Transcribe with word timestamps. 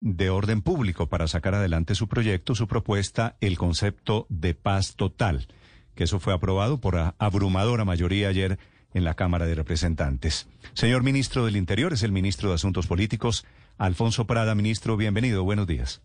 De 0.00 0.30
orden 0.30 0.62
público 0.62 1.08
para 1.08 1.28
sacar 1.28 1.54
adelante 1.54 1.94
su 1.94 2.08
proyecto, 2.08 2.54
su 2.54 2.66
propuesta, 2.66 3.36
el 3.42 3.58
concepto 3.58 4.26
de 4.30 4.54
paz 4.54 4.96
total, 4.96 5.46
que 5.94 6.04
eso 6.04 6.20
fue 6.20 6.32
aprobado 6.32 6.80
por 6.80 7.14
abrumadora 7.18 7.84
mayoría 7.84 8.28
ayer 8.28 8.58
en 8.94 9.04
la 9.04 9.12
Cámara 9.12 9.44
de 9.44 9.54
Representantes. 9.54 10.48
Señor 10.72 11.02
ministro 11.02 11.44
del 11.44 11.56
Interior, 11.56 11.92
es 11.92 12.02
el 12.02 12.12
ministro 12.12 12.48
de 12.48 12.54
Asuntos 12.54 12.86
Políticos, 12.86 13.44
Alfonso 13.76 14.26
Prada. 14.26 14.54
Ministro, 14.54 14.96
bienvenido. 14.96 15.44
Buenos 15.44 15.66
días. 15.66 16.00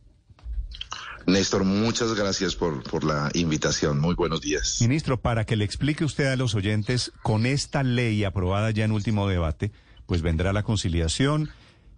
Néstor, 1.26 1.64
muchas 1.64 2.14
gracias 2.16 2.56
por, 2.56 2.84
por 2.84 3.06
la 3.06 3.32
invitación. 3.34 4.00
Muy 4.00 4.14
buenos 4.14 4.42
días. 4.42 4.78
Ministro, 4.82 5.22
para 5.22 5.46
que 5.46 5.56
le 5.56 5.64
explique 5.64 6.04
usted 6.04 6.28
a 6.28 6.36
los 6.36 6.54
oyentes, 6.54 7.14
con 7.24 7.46
esta 7.46 7.82
ley 7.82 8.26
aprobada 8.26 8.72
ya 8.72 8.84
en 8.84 8.92
último 8.92 9.28
debate, 9.28 9.72
pues 10.06 10.22
vendrá 10.22 10.52
la 10.52 10.64
conciliación 10.64 11.50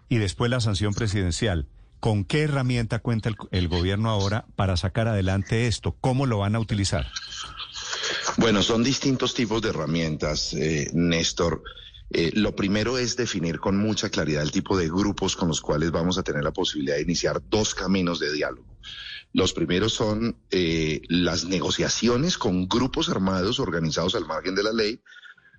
y 0.10 0.18
después 0.18 0.52
la 0.52 0.62
sanción 0.62 0.94
presidencial. 0.94 1.68
¿Con 2.00 2.26
qué 2.26 2.44
herramienta 2.44 3.00
cuenta 3.00 3.32
el, 3.52 3.68
gobierno 3.68 4.10
ahora 4.10 4.46
para 4.56 4.78
sacar 4.78 5.08
adelante 5.08 5.68
esto? 5.68 5.96
¿Cómo 6.00 6.26
lo 6.26 6.40
van 6.40 6.56
a 6.56 6.60
utilizar? 6.60 7.08
Bueno, 8.38 8.62
son 8.62 8.84
distintos 8.84 9.34
tipos 9.34 9.62
de 9.62 9.70
herramientas, 9.70 10.54
eh, 10.54 10.90
Néstor. 10.94 11.64
Eh, 12.12 12.32
lo 12.36 12.56
primero 12.56 12.98
es 12.98 13.18
definir 13.18 13.60
con 13.60 13.78
mucha 13.78 14.10
claridad 14.10 14.44
el 14.44 14.52
tipo 14.52 14.78
de 14.78 14.88
grupos 14.88 15.36
con 15.36 15.50
los 15.50 15.60
cuales 15.60 15.92
vamos 15.92 16.18
a 16.18 16.24
tener 16.24 16.44
la 16.44 16.54
posibilidad 16.54 16.96
de 16.96 17.02
iniciar 17.02 17.42
dos 17.50 17.74
caminos 17.74 18.20
de 18.20 18.32
diálogo. 18.32 18.78
Los 19.34 19.54
primeros 19.54 19.94
son 19.94 20.38
eh, 20.52 21.02
las 21.10 21.46
negociaciones 21.46 22.38
con 22.38 22.68
grupos 22.68 23.10
armados 23.10 23.60
organizados 23.60 24.16
al 24.16 24.26
margen 24.26 24.56
de 24.56 24.64
la 24.64 24.72
ley, 24.72 25.02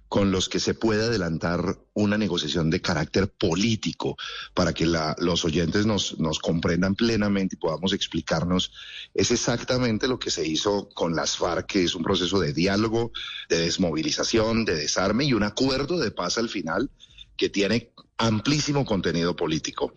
con 0.08 0.30
los 0.30 0.48
que 0.48 0.60
se 0.60 0.74
puede 0.74 1.04
adelantar 1.04 1.78
una 1.92 2.16
negociación 2.16 2.70
de 2.70 2.80
carácter 2.80 3.28
político 3.28 4.16
para 4.54 4.72
que 4.72 4.86
los 4.86 5.44
oyentes 5.44 5.84
nos, 5.84 6.18
nos 6.18 6.38
comprendan 6.38 6.94
plenamente 6.94 7.56
y 7.56 7.58
podamos 7.58 7.92
explicarnos. 7.92 8.72
Es 9.14 9.30
exactamente 9.30 10.08
lo 10.08 10.18
que 10.18 10.30
se 10.30 10.46
hizo 10.46 10.88
con 10.88 11.14
las 11.14 11.36
FARC, 11.36 11.66
que 11.66 11.84
es 11.84 11.94
un 11.94 12.02
proceso 12.02 12.40
de 12.40 12.52
diálogo, 12.52 13.12
de 13.48 13.58
desmovilización, 13.58 14.64
de 14.64 14.76
desarme 14.76 15.24
y 15.24 15.34
un 15.34 15.42
acuerdo 15.42 15.98
de 15.98 16.10
paz 16.10 16.38
al 16.38 16.48
final 16.48 16.90
que 17.36 17.48
tiene 17.50 17.92
amplísimo 18.16 18.84
contenido 18.84 19.36
político. 19.36 19.92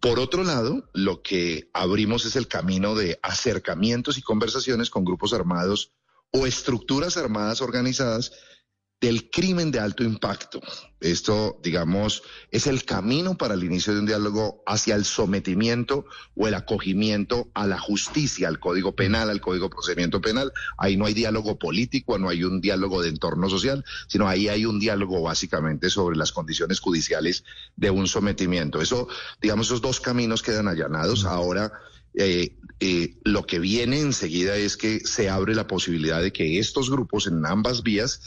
Por 0.00 0.18
otro 0.18 0.44
lado, 0.44 0.90
lo 0.92 1.22
que 1.22 1.70
abrimos 1.72 2.26
es 2.26 2.36
el 2.36 2.46
camino 2.46 2.94
de 2.94 3.18
acercamientos 3.22 4.18
y 4.18 4.22
conversaciones 4.22 4.90
con 4.90 5.04
grupos 5.04 5.32
armados 5.32 5.92
o 6.30 6.46
estructuras 6.46 7.16
armadas 7.16 7.62
organizadas 7.62 8.32
del 9.04 9.28
crimen 9.28 9.70
de 9.70 9.80
alto 9.80 10.02
impacto. 10.02 10.62
Esto, 10.98 11.60
digamos, 11.62 12.22
es 12.50 12.66
el 12.66 12.86
camino 12.86 13.36
para 13.36 13.52
el 13.52 13.62
inicio 13.62 13.92
de 13.92 14.00
un 14.00 14.06
diálogo 14.06 14.62
hacia 14.66 14.94
el 14.94 15.04
sometimiento 15.04 16.06
o 16.34 16.48
el 16.48 16.54
acogimiento 16.54 17.50
a 17.52 17.66
la 17.66 17.78
justicia, 17.78 18.48
al 18.48 18.58
Código 18.58 18.96
Penal, 18.96 19.28
al 19.28 19.42
Código 19.42 19.68
Procedimiento 19.68 20.22
Penal. 20.22 20.52
Ahí 20.78 20.96
no 20.96 21.04
hay 21.04 21.12
diálogo 21.12 21.58
político, 21.58 22.18
no 22.18 22.30
hay 22.30 22.44
un 22.44 22.62
diálogo 22.62 23.02
de 23.02 23.10
entorno 23.10 23.50
social, 23.50 23.84
sino 24.08 24.26
ahí 24.26 24.48
hay 24.48 24.64
un 24.64 24.80
diálogo 24.80 25.20
básicamente 25.20 25.90
sobre 25.90 26.16
las 26.16 26.32
condiciones 26.32 26.80
judiciales 26.80 27.44
de 27.76 27.90
un 27.90 28.08
sometimiento. 28.08 28.80
Eso, 28.80 29.06
digamos, 29.42 29.66
esos 29.66 29.82
dos 29.82 30.00
caminos 30.00 30.42
quedan 30.42 30.66
allanados. 30.66 31.26
Ahora, 31.26 31.74
eh, 32.14 32.56
eh, 32.80 33.16
lo 33.24 33.44
que 33.44 33.58
viene 33.58 34.00
enseguida 34.00 34.56
es 34.56 34.78
que 34.78 35.00
se 35.00 35.28
abre 35.28 35.54
la 35.54 35.66
posibilidad 35.66 36.22
de 36.22 36.32
que 36.32 36.58
estos 36.58 36.88
grupos 36.88 37.26
en 37.26 37.44
ambas 37.44 37.82
vías 37.82 38.22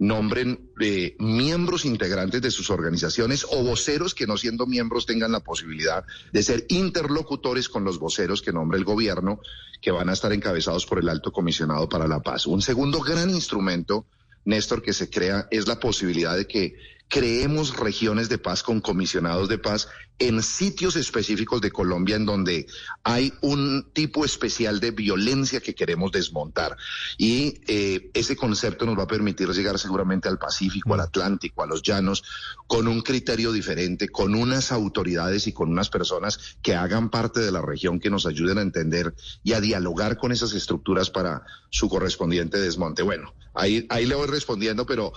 nombren 0.00 0.70
eh, 0.80 1.14
miembros 1.18 1.84
integrantes 1.84 2.40
de 2.40 2.50
sus 2.50 2.70
organizaciones 2.70 3.46
o 3.50 3.62
voceros 3.62 4.14
que 4.14 4.26
no 4.26 4.38
siendo 4.38 4.66
miembros 4.66 5.04
tengan 5.04 5.30
la 5.30 5.40
posibilidad 5.40 6.04
de 6.32 6.42
ser 6.42 6.64
interlocutores 6.70 7.68
con 7.68 7.84
los 7.84 7.98
voceros 7.98 8.40
que 8.40 8.50
nombre 8.50 8.78
el 8.78 8.84
gobierno, 8.84 9.40
que 9.82 9.90
van 9.90 10.08
a 10.08 10.14
estar 10.14 10.32
encabezados 10.32 10.86
por 10.86 11.00
el 11.00 11.08
alto 11.10 11.32
comisionado 11.32 11.86
para 11.86 12.08
la 12.08 12.20
paz. 12.20 12.46
Un 12.46 12.62
segundo 12.62 13.00
gran 13.00 13.28
instrumento, 13.28 14.06
Néstor, 14.46 14.80
que 14.80 14.94
se 14.94 15.10
crea 15.10 15.46
es 15.50 15.68
la 15.68 15.78
posibilidad 15.78 16.34
de 16.34 16.46
que 16.46 16.76
creemos 17.08 17.76
regiones 17.76 18.30
de 18.30 18.38
paz 18.38 18.62
con 18.62 18.80
comisionados 18.80 19.50
de 19.50 19.58
paz 19.58 19.88
en 20.20 20.42
sitios 20.42 20.96
específicos 20.96 21.62
de 21.62 21.72
Colombia 21.72 22.14
en 22.14 22.26
donde 22.26 22.66
hay 23.02 23.32
un 23.40 23.88
tipo 23.94 24.24
especial 24.24 24.78
de 24.78 24.90
violencia 24.90 25.60
que 25.60 25.74
queremos 25.74 26.12
desmontar. 26.12 26.76
Y 27.16 27.60
eh, 27.66 28.10
ese 28.12 28.36
concepto 28.36 28.84
nos 28.84 28.98
va 28.98 29.04
a 29.04 29.08
permitir 29.08 29.48
llegar 29.48 29.78
seguramente 29.78 30.28
al 30.28 30.38
Pacífico, 30.38 30.92
al 30.92 31.00
Atlántico, 31.00 31.62
a 31.62 31.66
los 31.66 31.82
llanos, 31.82 32.22
con 32.66 32.86
un 32.86 33.00
criterio 33.00 33.50
diferente, 33.50 34.10
con 34.10 34.34
unas 34.34 34.72
autoridades 34.72 35.46
y 35.46 35.52
con 35.52 35.70
unas 35.70 35.88
personas 35.88 36.56
que 36.60 36.74
hagan 36.74 37.08
parte 37.08 37.40
de 37.40 37.50
la 37.50 37.62
región, 37.62 37.98
que 37.98 38.10
nos 38.10 38.26
ayuden 38.26 38.58
a 38.58 38.62
entender 38.62 39.14
y 39.42 39.54
a 39.54 39.60
dialogar 39.60 40.18
con 40.18 40.32
esas 40.32 40.52
estructuras 40.52 41.08
para 41.08 41.42
su 41.70 41.88
correspondiente 41.88 42.60
desmonte. 42.60 43.02
Bueno, 43.02 43.32
ahí, 43.54 43.86
ahí 43.88 44.06
le 44.06 44.14
voy 44.14 44.26
respondiendo, 44.26 44.84
pero 44.84 45.12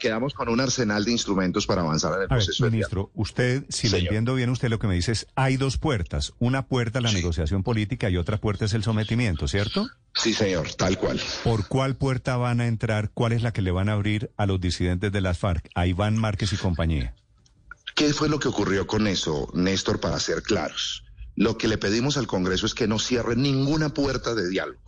quedamos 0.00 0.34
con 0.34 0.48
un 0.48 0.60
arsenal 0.60 1.04
de 1.04 1.12
instrumentos 1.12 1.66
para 1.66 1.82
avanzar 1.82 2.14
en 2.16 2.22
el 2.22 2.28
proceso. 2.28 2.68
ministro, 2.68 3.10
usted, 3.14 3.64
si 3.68 3.88
le 3.88 3.98
entiendo 3.98 4.31
bien, 4.34 4.50
usted 4.50 4.68
lo 4.68 4.78
que 4.78 4.86
me 4.86 4.94
dice 4.94 5.12
es, 5.12 5.26
hay 5.34 5.56
dos 5.56 5.78
puertas. 5.78 6.32
Una 6.38 6.66
puerta 6.66 7.00
la 7.00 7.12
negociación 7.12 7.62
política 7.62 8.10
y 8.10 8.16
otra 8.16 8.38
puerta 8.38 8.64
es 8.64 8.74
el 8.74 8.82
sometimiento, 8.82 9.48
¿cierto? 9.48 9.88
Sí, 10.14 10.34
señor, 10.34 10.72
tal 10.74 10.98
cual. 10.98 11.20
¿Por 11.44 11.66
cuál 11.68 11.96
puerta 11.96 12.36
van 12.36 12.60
a 12.60 12.66
entrar? 12.66 13.10
¿Cuál 13.12 13.32
es 13.32 13.42
la 13.42 13.52
que 13.52 13.62
le 13.62 13.70
van 13.70 13.88
a 13.88 13.92
abrir 13.92 14.30
a 14.36 14.46
los 14.46 14.60
disidentes 14.60 15.12
de 15.12 15.20
las 15.20 15.38
FARC, 15.38 15.68
a 15.74 15.86
Iván 15.86 16.16
Márquez 16.16 16.52
y 16.52 16.56
compañía? 16.56 17.14
¿Qué 17.94 18.12
fue 18.12 18.28
lo 18.28 18.38
que 18.38 18.48
ocurrió 18.48 18.86
con 18.86 19.06
eso, 19.06 19.50
Néstor, 19.54 20.00
para 20.00 20.18
ser 20.18 20.42
claros? 20.42 21.04
Lo 21.34 21.56
que 21.56 21.68
le 21.68 21.78
pedimos 21.78 22.16
al 22.16 22.26
Congreso 22.26 22.66
es 22.66 22.74
que 22.74 22.86
no 22.86 22.98
cierre 22.98 23.36
ninguna 23.36 23.90
puerta 23.90 24.34
de 24.34 24.48
diálogo 24.48 24.80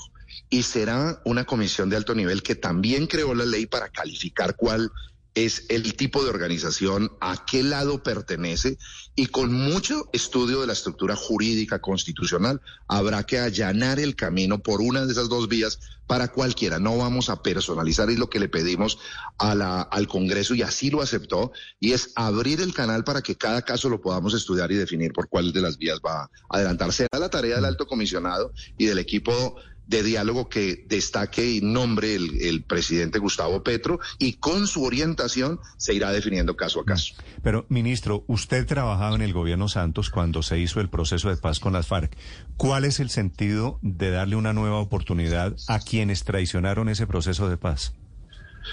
y 0.51 0.63
será 0.63 1.21
una 1.25 1.45
comisión 1.45 1.91
de 1.91 1.97
alto 1.97 2.15
nivel 2.15 2.43
que 2.43 2.55
también 2.55 3.07
creó 3.07 3.35
la 3.35 3.45
ley 3.45 3.67
para 3.67 3.89
calificar 3.89 4.57
cuál 4.57 4.91
es 5.35 5.67
el 5.69 5.97
tipo 5.97 6.23
de 6.23 6.31
organización, 6.31 7.11
a 7.21 7.45
qué 7.45 7.63
lado 7.63 8.03
pertenece 8.03 8.79
y 9.17 9.27
con 9.27 9.53
mucho 9.53 10.09
estudio 10.13 10.61
de 10.61 10.69
la 10.69 10.73
estructura 10.73 11.17
jurídica 11.17 11.81
constitucional 11.81 12.61
habrá 12.87 13.25
que 13.25 13.39
allanar 13.39 13.99
el 13.99 14.15
camino 14.15 14.61
por 14.61 14.81
una 14.81 15.05
de 15.05 15.13
esas 15.13 15.29
dos 15.29 15.49
vías 15.49 15.81
para 16.07 16.29
cualquiera. 16.29 16.79
No 16.79 16.97
vamos 16.99 17.31
a 17.31 17.43
personalizar, 17.43 18.11
es 18.11 18.19
lo 18.19 18.31
que 18.31 18.39
le 18.39 18.49
pedimos 18.49 18.99
a 19.39 19.55
la, 19.55 19.83
al 19.83 20.07
Congreso 20.07 20.55
y 20.55 20.63
así 20.63 20.91
lo 20.91 21.03
aceptó, 21.03 21.53
y 21.81 21.93
es 21.93 22.13
abrir 22.15 22.61
el 22.61 22.75
canal 22.75 23.03
para 23.05 23.23
que 23.23 23.37
cada 23.37 23.63
caso 23.63 23.89
lo 23.89 24.01
podamos 24.01 24.35
estudiar 24.35 24.71
y 24.71 24.77
definir 24.77 25.13
por 25.13 25.29
cuál 25.29 25.53
de 25.53 25.61
las 25.61 25.79
vías 25.79 26.01
va 26.05 26.23
a 26.23 26.31
adelantar. 26.51 26.93
Será 26.93 27.19
la 27.19 27.31
tarea 27.31 27.57
del 27.57 27.65
alto 27.65 27.87
comisionado 27.87 28.53
y 28.79 28.87
del 28.87 28.99
equipo 28.99 29.57
de 29.87 30.03
diálogo 30.03 30.49
que 30.49 30.85
destaque 30.89 31.47
y 31.47 31.61
nombre 31.61 32.15
el, 32.15 32.65
presidente 32.67 33.19
Gustavo 33.19 33.63
Petro 33.63 34.01
y 34.19 34.35
con 34.35 34.67
su 34.67 34.85
orientación 34.85 35.61
se 35.77 35.95
irá 35.95 36.13
definiendo 36.13 36.57
caso 36.57 36.81
a 36.81 36.85
caso. 36.85 37.15
Pero, 37.43 37.67
ministro, 37.69 38.25
usted 38.27 38.67
trabajaba 38.67 39.15
en 39.15 39.23
el 39.23 39.33
gobierno 39.33 39.69
Santos 39.69 40.11
cuando 40.11 40.43
se 40.43 40.59
hizo 40.59 40.81
el 40.81 40.89
proceso 40.89 41.29
de 41.29 41.37
paz 41.37 41.61
con 41.61 41.75
las 41.75 41.87
FARC. 41.87 42.17
¿Cuál 42.57 42.85
es 42.85 43.01
el 43.01 43.11
sentido 43.11 43.79
de 43.83 44.11
darle 44.11 44.37
una 44.37 44.53
nueva 44.53 44.79
oportunidad 44.79 45.57
a 45.69 45.81
quienes 45.81 46.25
traicionaron 46.25 46.89
ese 46.89 47.07
proceso 47.07 47.49
de 47.49 47.57
paz? 47.57 47.95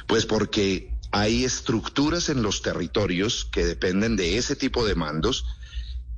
Pues 0.07 0.25
porque 0.25 0.91
hay 1.11 1.43
estructuras 1.43 2.29
en 2.29 2.41
los 2.41 2.61
territorios 2.61 3.45
que 3.51 3.65
dependen 3.65 4.15
de 4.15 4.37
ese 4.37 4.55
tipo 4.55 4.85
de 4.85 4.95
mandos 4.95 5.45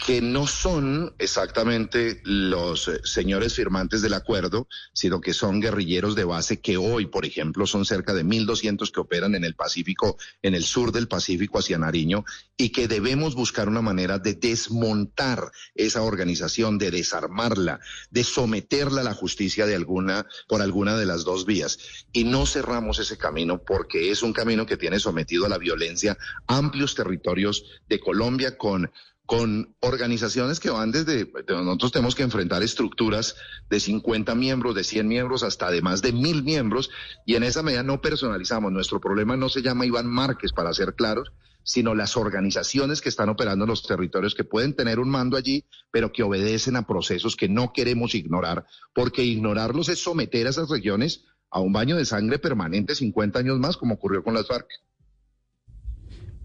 que 0.05 0.21
no 0.21 0.47
son 0.47 1.15
exactamente 1.17 2.21
los 2.25 2.89
eh, 2.89 2.99
señores 3.05 3.53
firmantes 3.53 4.01
del 4.01 4.13
acuerdo, 4.13 4.67
sino 4.91 5.21
que 5.21 5.33
son 5.33 5.61
guerrilleros 5.61 6.15
de 6.15 6.25
base 6.25 6.59
que 6.59 6.75
hoy, 6.75 7.05
por 7.05 7.25
ejemplo, 7.25 7.65
son 7.65 7.85
cerca 7.85 8.13
de 8.13 8.25
1.200 8.25 8.91
que 8.91 8.99
operan 8.99 9.33
en 9.35 9.45
el 9.45 9.55
Pacífico, 9.55 10.17
en 10.41 10.55
el 10.55 10.63
sur 10.63 10.91
del 10.91 11.07
Pacífico 11.07 11.59
hacia 11.59 11.77
Nariño, 11.77 12.25
y 12.57 12.69
que 12.69 12.89
debemos 12.89 13.33
buscar 13.33 13.69
una 13.69 13.81
manera 13.81 14.19
de 14.19 14.33
desmontar 14.33 15.51
esa 15.73 16.01
organización, 16.01 16.77
de 16.77 16.91
desarmarla, 16.91 17.79
de 18.11 18.25
someterla 18.25 19.01
a 19.01 19.05
la 19.05 19.13
justicia 19.13 19.65
de 19.65 19.75
alguna, 19.75 20.25
por 20.49 20.61
alguna 20.61 20.97
de 20.97 21.05
las 21.05 21.23
dos 21.23 21.45
vías. 21.45 21.79
Y 22.11 22.25
no 22.25 22.45
cerramos 22.45 22.99
ese 22.99 23.17
camino 23.17 23.63
porque 23.63 24.11
es 24.11 24.21
un 24.21 24.33
camino 24.33 24.65
que 24.65 24.75
tiene 24.75 24.99
sometido 24.99 25.45
a 25.45 25.49
la 25.49 25.57
violencia 25.57 26.17
amplios 26.47 26.93
territorios 26.93 27.63
de 27.87 28.01
Colombia 28.01 28.57
con 28.57 28.91
con 29.25 29.75
organizaciones 29.79 30.59
que 30.59 30.69
van 30.69 30.91
desde, 30.91 31.31
nosotros 31.47 31.91
tenemos 31.93 32.13
que 32.13 32.23
enfrentar 32.23 32.61
estructuras 32.61 33.35
de 33.69 33.79
50 33.79 34.35
miembros, 34.35 34.75
de 34.75 34.83
100 34.83 35.07
miembros, 35.07 35.43
hasta 35.43 35.71
de 35.71 35.81
más 35.81 36.01
de 36.01 36.11
mil 36.11 36.43
miembros, 36.43 36.89
y 37.25 37.35
en 37.35 37.43
esa 37.43 37.63
medida 37.63 37.83
no 37.83 38.01
personalizamos. 38.01 38.71
Nuestro 38.71 38.99
problema 38.99 39.37
no 39.37 39.47
se 39.49 39.61
llama 39.61 39.85
Iván 39.85 40.07
Márquez, 40.07 40.51
para 40.51 40.73
ser 40.73 40.95
claros, 40.95 41.31
sino 41.63 41.95
las 41.95 42.17
organizaciones 42.17 42.99
que 42.99 43.07
están 43.07 43.29
operando 43.29 43.63
en 43.63 43.69
los 43.69 43.83
territorios 43.83 44.35
que 44.35 44.43
pueden 44.43 44.75
tener 44.75 44.99
un 44.99 45.09
mando 45.09 45.37
allí, 45.37 45.63
pero 45.91 46.11
que 46.11 46.23
obedecen 46.23 46.75
a 46.75 46.85
procesos 46.85 47.37
que 47.37 47.47
no 47.47 47.71
queremos 47.71 48.15
ignorar, 48.15 48.65
porque 48.93 49.23
ignorarlos 49.23 49.87
es 49.87 50.03
someter 50.03 50.47
a 50.47 50.49
esas 50.49 50.69
regiones 50.69 51.23
a 51.49 51.61
un 51.61 51.71
baño 51.71 51.95
de 51.95 52.05
sangre 52.05 52.39
permanente 52.39 52.95
50 52.95 53.39
años 53.39 53.59
más, 53.59 53.77
como 53.77 53.95
ocurrió 53.95 54.23
con 54.23 54.33
las 54.33 54.47
FARC. 54.47 54.67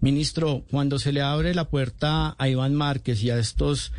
Ministro, 0.01 0.63
cuando 0.71 0.97
se 0.97 1.11
le 1.11 1.21
abre 1.21 1.53
la 1.53 1.69
puerta 1.69 2.35
a 2.37 2.47
Iván 2.47 2.73
Márquez 2.73 3.21
y 3.21 3.31
a 3.31 3.37
estos 3.37 3.91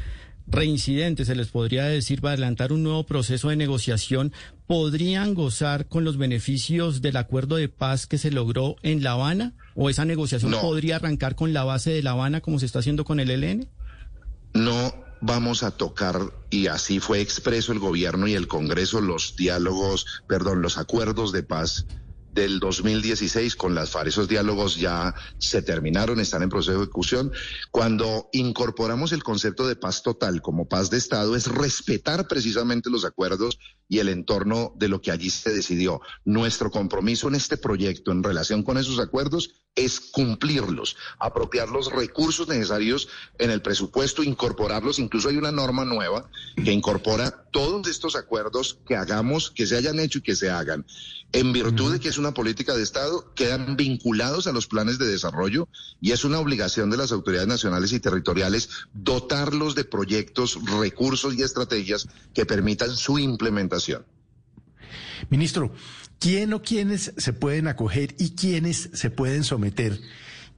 reincidentes, 0.47 1.27
se 1.27 1.35
les 1.35 1.49
podría 1.49 1.85
decir, 1.85 2.21
para 2.21 2.33
adelantar 2.33 2.73
un 2.73 2.83
nuevo 2.83 3.05
proceso 3.05 3.51
de 3.51 3.57
negociación, 3.57 4.33
¿podrían 4.67 5.35
gozar 5.35 5.87
con 5.87 6.05
los 6.05 6.17
beneficios 6.17 7.03
del 7.03 7.17
acuerdo 7.19 7.57
de 7.57 7.69
paz 7.69 8.07
que 8.07 8.19
se 8.19 8.31
logró 8.31 8.77
en 8.83 9.03
La 9.03 9.13
Habana? 9.13 9.53
¿O 9.75 9.91
esa 9.91 10.05
negociación 10.05 10.53
podría 10.53 10.97
arrancar 10.97 11.35
con 11.35 11.53
la 11.53 11.65
base 11.65 11.91
de 11.91 12.03
La 12.03 12.13
Habana 12.13 12.41
como 12.41 12.59
se 12.59 12.67
está 12.67 12.79
haciendo 12.79 13.05
con 13.05 13.21
el 13.21 13.31
ELN? 13.31 13.69
No 14.55 14.95
vamos 15.21 15.63
a 15.63 15.71
tocar, 15.73 16.19
y 16.49 16.69
así 16.69 16.99
fue 16.99 17.21
expreso 17.21 17.73
el 17.73 17.79
gobierno 17.79 18.27
y 18.27 18.35
el 18.35 18.49
Congreso, 18.49 19.03
los 19.03 19.37
diálogos, 19.37 20.07
perdón, 20.27 20.63
los 20.63 20.79
acuerdos 20.79 21.31
de 21.31 21.43
paz 21.43 21.87
del 22.33 22.61
2016 22.61 23.57
con 23.57 23.75
las 23.75 23.91
FARC. 23.91 24.09
Esos 24.09 24.29
diálogos 24.29 24.77
ya 24.77 25.15
se 25.39 25.63
terminaron, 25.63 26.21
están 26.21 26.43
en 26.43 26.49
proceso 26.49 26.73
de 26.73 26.85
ejecución. 26.85 27.33
Cuando 27.71 28.29
incorporamos 28.33 29.13
el 29.13 29.23
concepto 29.23 29.67
de 29.67 29.77
paz 29.77 30.03
total 30.03 30.43
como 30.43 30.69
paz 30.69 30.91
de 30.91 30.99
Estado, 30.99 31.37
es 31.37 31.47
respetar 31.47 32.29
precisamente 32.29 32.91
los 32.91 33.05
acuerdos 33.05 33.59
y 33.89 33.99
el 33.99 34.09
entorno 34.09 34.73
de 34.77 34.89
lo 34.89 35.01
que 35.01 35.11
allí 35.11 35.31
se 35.31 35.53
decidió. 35.53 36.01
Nuestro 36.25 36.71
compromiso 36.71 37.29
en 37.29 37.35
este 37.35 37.57
proyecto 37.57 38.13
en 38.13 38.23
relación 38.23 38.63
con 38.63 38.79
esos 38.79 38.99
acuerdos 39.01 39.51
es 39.81 40.01
cumplirlos, 40.01 40.97
apropiar 41.19 41.69
los 41.69 41.91
recursos 41.91 42.49
necesarios 42.49 43.09
en 43.39 43.51
el 43.51 43.63
presupuesto, 43.63 44.23
incorporarlos. 44.23 44.99
Incluso 44.99 45.29
hay 45.29 45.37
una 45.37 45.53
norma 45.53 45.85
nueva 45.85 46.29
que 46.63 46.73
incorpora 46.73 47.45
todos 47.51 47.89
estos 47.89 48.17
acuerdos 48.17 48.79
que 48.87 48.97
hagamos, 48.97 49.51
que 49.51 49.67
se 49.67 49.77
hayan 49.77 49.99
hecho 49.99 50.19
y 50.19 50.23
que 50.23 50.37
se 50.37 50.51
hagan. 50.51 50.87
En 51.33 51.53
virtud 51.53 51.93
de 51.93 52.01
que 52.01 52.09
es 52.09 52.19
una 52.19 52.35
política 52.35 52.75
de 52.75 52.83
Estado, 52.83 53.33
quedan 53.35 53.77
vinculados 53.77 54.47
a 54.47 54.53
los 54.53 54.67
planes 54.67 54.99
de 54.99 55.07
desarrollo 55.07 55.69
y 56.01 56.11
es 56.11 56.25
una 56.25 56.41
obligación 56.41 56.91
de 56.91 56.97
las 56.97 57.13
autoridades 57.13 57.49
nacionales 57.49 57.93
y 57.93 58.01
territoriales 58.01 58.69
dotarlos 58.93 59.75
de 59.75 59.85
proyectos, 59.85 60.59
recursos 60.81 61.35
y 61.35 61.43
estrategias 61.43 62.09
que 62.35 62.47
permitan 62.47 62.91
su 62.97 63.19
implementación. 63.19 64.05
Ministro, 65.29 65.73
¿quién 66.19 66.53
o 66.53 66.63
quiénes 66.63 67.13
se 67.17 67.33
pueden 67.33 67.69
acoger 67.69 68.15
y 68.19 68.31
quiénes 68.31 68.91
se 68.93 69.11
pueden 69.11 69.45
someter? 69.45 70.01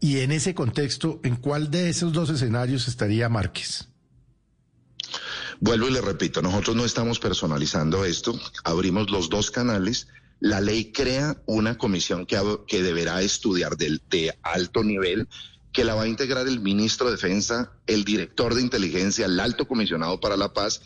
Y 0.00 0.19
en 0.19 0.32
ese 0.32 0.55
contexto, 0.55 1.20
¿en 1.23 1.37
cuál 1.37 1.70
de 1.70 1.88
esos 1.88 2.12
dos 2.12 2.31
escenarios 2.31 2.88
estaría 2.88 3.29
Márquez? 3.29 3.88
Vuelvo 5.61 5.88
y 5.88 5.93
le 5.93 6.00
repito, 6.00 6.43
nosotros 6.43 6.75
no 6.75 6.85
estamos 6.85 7.20
personalizando 7.20 8.05
esto, 8.05 8.38
abrimos 8.64 9.11
los 9.11 9.31
dos 9.31 9.50
canales. 9.53 10.09
La 10.41 10.61
ley 10.61 10.91
crea 10.91 11.41
una 11.47 11.79
comisión 11.79 12.26
que, 12.26 12.82
deberá 12.82 13.23
estudiar 13.23 13.76
del, 13.76 14.03
de 14.11 14.37
alto 14.43 14.82
nivel, 14.82 15.29
que 15.73 15.85
la 15.85 15.94
va 15.94 16.03
a 16.03 16.09
integrar 16.09 16.49
el 16.49 16.59
ministro 16.59 17.06
de 17.06 17.12
Defensa, 17.12 17.70
el 17.87 18.05
director 18.05 18.56
de 18.56 18.62
inteligencia, 18.62 19.26
el 19.26 19.38
alto 19.38 19.69
comisionado 19.69 20.19
para 20.19 20.37
la 20.37 20.53
paz 20.53 20.82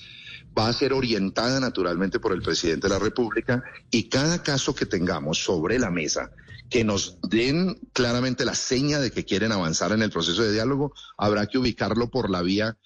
va 0.56 0.68
a 0.68 0.72
ser 0.72 0.92
orientada 0.92 1.60
naturalmente 1.60 2.18
por 2.18 2.32
el 2.32 2.42
presidente 2.42 2.88
de 2.88 2.94
la 2.94 2.98
República 2.98 3.62
y 3.90 4.08
cada 4.08 4.42
caso 4.42 4.74
que 4.74 4.86
tengamos 4.86 5.42
sobre 5.42 5.78
la 5.78 5.90
mesa 5.90 6.30
que 6.70 6.84
nos 6.84 7.18
den 7.22 7.78
claramente 7.92 8.44
la 8.44 8.54
seña 8.54 8.98
de 8.98 9.10
que 9.10 9.24
quieren 9.24 9.52
avanzar 9.52 9.92
en 9.92 10.02
el 10.02 10.10
proceso 10.10 10.42
de 10.42 10.52
diálogo, 10.52 10.92
habrá 11.16 11.46
que 11.46 11.58
ubicarlo 11.58 12.10
por 12.10 12.30
la 12.30 12.42
vía 12.42 12.76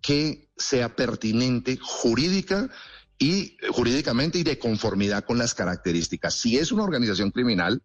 que 0.00 0.48
sea 0.56 0.94
pertinente 0.96 1.78
jurídica 1.80 2.70
y 3.18 3.56
jurídicamente 3.70 4.38
y 4.38 4.42
de 4.42 4.58
conformidad 4.58 5.24
con 5.24 5.38
las 5.38 5.54
características. 5.54 6.34
Si 6.34 6.58
es 6.58 6.72
una 6.72 6.84
organización 6.84 7.30
criminal, 7.30 7.82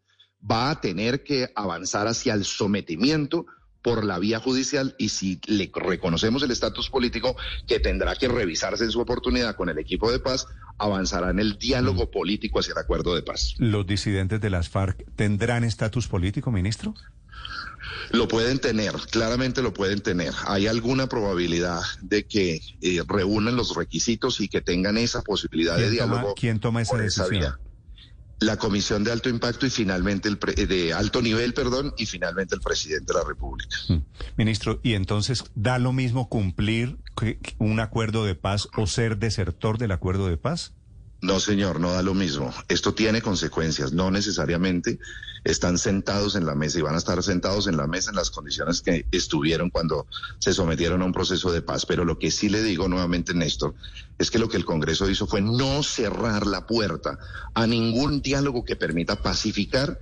va 0.49 0.71
a 0.71 0.81
tener 0.81 1.23
que 1.23 1.51
avanzar 1.55 2.07
hacia 2.07 2.33
el 2.33 2.45
sometimiento 2.45 3.45
por 3.81 4.03
la 4.05 4.19
vía 4.19 4.39
judicial 4.39 4.95
y 4.97 5.09
si 5.09 5.39
le 5.47 5.71
reconocemos 5.73 6.43
el 6.43 6.51
estatus 6.51 6.89
político 6.89 7.35
que 7.67 7.79
tendrá 7.79 8.15
que 8.15 8.27
revisarse 8.27 8.83
en 8.83 8.91
su 8.91 8.99
oportunidad 8.99 9.55
con 9.55 9.69
el 9.69 9.79
equipo 9.79 10.11
de 10.11 10.19
paz, 10.19 10.47
avanzará 10.77 11.29
en 11.31 11.39
el 11.39 11.57
diálogo 11.57 12.05
mm. 12.05 12.11
político 12.11 12.59
hacia 12.59 12.73
el 12.73 12.79
acuerdo 12.79 13.15
de 13.15 13.23
paz. 13.23 13.55
¿Los 13.57 13.85
disidentes 13.85 14.41
de 14.41 14.49
las 14.49 14.69
FARC 14.69 15.05
tendrán 15.15 15.63
estatus 15.63 16.07
político, 16.07 16.51
ministro? 16.51 16.93
Lo 18.11 18.27
pueden 18.27 18.59
tener, 18.59 18.93
claramente 19.09 19.61
lo 19.61 19.73
pueden 19.73 20.01
tener. 20.01 20.33
Hay 20.45 20.67
alguna 20.67 21.07
probabilidad 21.07 21.81
de 22.01 22.25
que 22.25 22.61
eh, 22.81 23.01
reúnan 23.07 23.55
los 23.55 23.75
requisitos 23.75 24.41
y 24.41 24.47
que 24.47 24.61
tengan 24.61 24.97
esa 24.97 25.21
posibilidad 25.21 25.77
de 25.77 25.89
diálogo. 25.89 26.33
¿Quién 26.35 26.59
toma 26.59 26.81
esa 26.81 26.97
decisión? 26.97 27.55
La 28.41 28.57
Comisión 28.57 29.03
de 29.03 29.11
Alto 29.11 29.29
Impacto 29.29 29.67
y 29.67 29.69
finalmente 29.69 30.27
el 30.27 30.39
de 30.67 30.93
alto 30.93 31.21
nivel, 31.21 31.53
perdón, 31.53 31.93
y 31.97 32.07
finalmente 32.07 32.55
el 32.55 32.61
presidente 32.61 33.13
de 33.13 33.19
la 33.19 33.25
República. 33.25 33.77
Mm. 33.87 33.97
Ministro, 34.35 34.79
y 34.81 34.95
entonces 34.95 35.43
da 35.53 35.77
lo 35.77 35.93
mismo 35.93 36.27
cumplir 36.27 36.97
un 37.59 37.79
acuerdo 37.79 38.25
de 38.25 38.33
paz 38.33 38.67
o 38.75 38.87
ser 38.87 39.17
desertor 39.17 39.77
del 39.77 39.91
acuerdo 39.91 40.27
de 40.27 40.37
paz? 40.37 40.73
No, 41.21 41.39
señor, 41.39 41.79
no 41.79 41.91
da 41.91 42.01
lo 42.01 42.15
mismo. 42.15 42.51
Esto 42.67 42.95
tiene 42.95 43.21
consecuencias, 43.21 43.93
no 43.93 44.09
necesariamente 44.09 44.97
están 45.43 45.77
sentados 45.77 46.35
en 46.35 46.47
la 46.47 46.55
mesa 46.55 46.79
y 46.79 46.81
van 46.81 46.95
a 46.95 46.97
estar 46.97 47.21
sentados 47.21 47.67
en 47.67 47.77
la 47.77 47.85
mesa 47.85 48.09
en 48.09 48.15
las 48.15 48.31
condiciones 48.31 48.81
que 48.81 49.05
estuvieron 49.11 49.69
cuando 49.69 50.07
se 50.39 50.53
sometieron 50.53 51.01
a 51.01 51.05
un 51.05 51.13
proceso 51.13 51.51
de 51.51 51.61
paz. 51.61 51.85
Pero 51.85 52.05
lo 52.05 52.17
que 52.17 52.31
sí 52.31 52.49
le 52.49 52.63
digo 52.63 52.87
nuevamente, 52.87 53.35
Néstor, 53.35 53.75
es 54.17 54.31
que 54.31 54.39
lo 54.39 54.49
que 54.49 54.57
el 54.57 54.65
Congreso 54.65 55.09
hizo 55.09 55.27
fue 55.27 55.41
no 55.41 55.83
cerrar 55.83 56.47
la 56.47 56.65
puerta 56.65 57.19
a 57.53 57.67
ningún 57.67 58.21
diálogo 58.21 58.65
que 58.65 58.75
permita 58.75 59.21
pacificar 59.21 59.99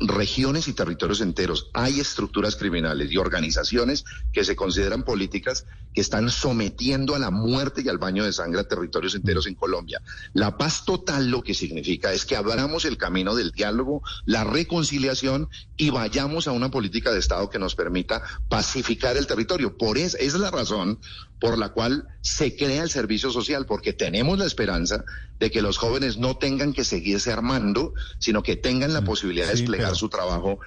regiones 0.00 0.68
y 0.68 0.72
territorios 0.72 1.20
enteros. 1.20 1.70
Hay 1.74 2.00
estructuras 2.00 2.56
criminales 2.56 3.10
y 3.10 3.16
organizaciones 3.16 4.04
que 4.32 4.44
se 4.44 4.54
consideran 4.54 5.02
políticas 5.02 5.66
que 5.92 6.00
están 6.00 6.30
sometiendo 6.30 7.14
a 7.14 7.18
la 7.18 7.30
muerte 7.30 7.82
y 7.84 7.88
al 7.88 7.98
baño 7.98 8.24
de 8.24 8.32
sangre 8.32 8.60
a 8.60 8.68
territorios 8.68 9.14
enteros 9.14 9.46
en 9.46 9.54
Colombia. 9.54 10.00
La 10.34 10.56
paz 10.56 10.84
total 10.84 11.30
lo 11.30 11.42
que 11.42 11.54
significa 11.54 12.12
es 12.12 12.24
que 12.24 12.36
abramos 12.36 12.84
el 12.84 12.96
camino 12.96 13.34
del 13.34 13.50
diálogo, 13.50 14.02
la 14.24 14.44
reconciliación 14.44 15.48
y 15.76 15.90
vayamos 15.90 16.46
a 16.46 16.52
una 16.52 16.70
política 16.70 17.10
de 17.10 17.18
Estado 17.18 17.50
que 17.50 17.58
nos 17.58 17.74
permita 17.74 18.22
pacificar 18.48 19.16
el 19.16 19.26
territorio. 19.26 19.76
Por 19.76 19.98
eso, 19.98 20.16
es 20.18 20.34
la 20.34 20.50
razón 20.50 21.00
por 21.40 21.58
la 21.58 21.70
cual 21.70 22.08
se 22.20 22.56
crea 22.56 22.82
el 22.82 22.90
servicio 22.90 23.30
social, 23.30 23.66
porque 23.66 23.92
tenemos 23.92 24.38
la 24.38 24.46
esperanza 24.46 25.04
de 25.38 25.50
que 25.50 25.62
los 25.62 25.76
jóvenes 25.76 26.16
no 26.16 26.36
tengan 26.36 26.72
que 26.72 26.84
seguirse 26.84 27.32
armando, 27.32 27.92
sino 28.18 28.42
que 28.42 28.56
tengan 28.56 28.92
la 28.92 29.02
mm, 29.02 29.04
posibilidad 29.04 29.46
de 29.46 29.52
desplegar 29.52 29.94
su 29.94 30.08
trabajo 30.08 30.58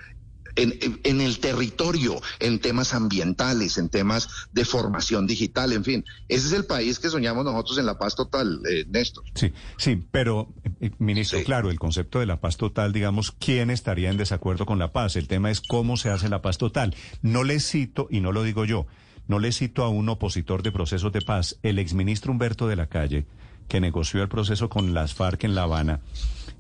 en, 0.56 1.22
el 1.22 1.40
territorio, 1.40 2.22
en 2.40 2.60
temas 2.60 2.94
ambientales, 2.94 3.78
en 3.78 3.90
temas 3.90 4.30
de 4.52 4.66
formación 4.66 5.28
digital, 5.28 5.72
en 5.74 5.84
fin. 5.84 6.06
Ese 6.28 6.48
es 6.48 6.54
el 6.54 6.66
país 6.66 7.00
que 7.00 7.10
soñamos 7.10 7.46
nosotros 7.46 7.78
en 7.78 7.86
la 7.86 7.98
paz 7.98 8.16
total, 8.16 8.62
eh, 8.70 8.86
Néstor. 8.88 9.24
Sí, 9.36 9.54
sí, 9.78 10.04
pero, 10.12 10.54
eh, 10.82 10.92
ministro, 11.00 11.40
claro, 11.44 11.70
el 11.70 11.80
concepto 11.80 12.20
de 12.20 12.26
la 12.26 12.42
paz 12.42 12.58
total, 12.58 12.94
digamos, 12.94 13.32
¿quién 13.32 13.70
estaría 13.70 14.10
en 14.10 14.18
desacuerdo 14.18 14.66
con 14.66 14.80
la 14.80 14.92
paz? 14.92 15.16
El 15.16 15.28
tema 15.28 15.52
es 15.52 15.62
cómo 15.62 15.98
se 15.98 16.10
hace 16.10 16.30
la 16.30 16.42
paz 16.42 16.58
total. 16.58 16.96
No 17.22 17.44
le 17.44 17.60
cito, 17.60 18.08
y 18.10 18.20
no 18.20 18.32
lo 18.32 18.44
digo 18.44 18.66
yo, 18.66 18.88
no 19.29 19.38
le 19.38 19.51
cito 19.51 19.83
a 19.83 19.89
un 19.89 20.09
opositor 20.09 20.63
de 20.63 20.71
procesos 20.71 21.13
de 21.13 21.21
paz, 21.21 21.59
el 21.62 21.77
exministro 21.77 22.31
Humberto 22.31 22.67
de 22.67 22.75
la 22.75 22.88
Calle, 22.88 23.27
que 23.67 23.79
negoció 23.79 24.24
el 24.24 24.27
proceso 24.27 24.69
con 24.69 24.95
las 24.95 25.13
FARC 25.13 25.43
en 25.43 25.53
La 25.53 25.63
Habana, 25.63 26.01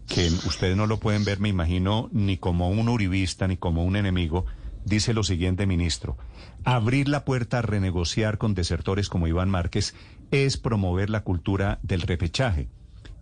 que 0.07 0.27
ustedes 0.27 0.77
no 0.77 0.85
lo 0.85 0.99
pueden 0.99 1.25
ver, 1.25 1.39
me 1.39 1.49
imagino, 1.49 2.09
ni 2.13 2.37
como 2.37 2.69
un 2.69 2.87
uribista 2.87 3.47
ni 3.47 3.57
como 3.57 3.83
un 3.83 3.95
enemigo, 3.95 4.45
dice 4.85 5.15
lo 5.15 5.23
siguiente, 5.23 5.65
ministro. 5.65 6.15
Abrir 6.63 7.09
la 7.09 7.25
puerta 7.25 7.57
a 7.57 7.63
renegociar 7.63 8.37
con 8.37 8.53
desertores 8.53 9.09
como 9.09 9.27
Iván 9.27 9.49
Márquez 9.49 9.95
es 10.29 10.57
promover 10.57 11.09
la 11.09 11.23
cultura 11.23 11.79
del 11.81 12.01
repechaje. 12.01 12.69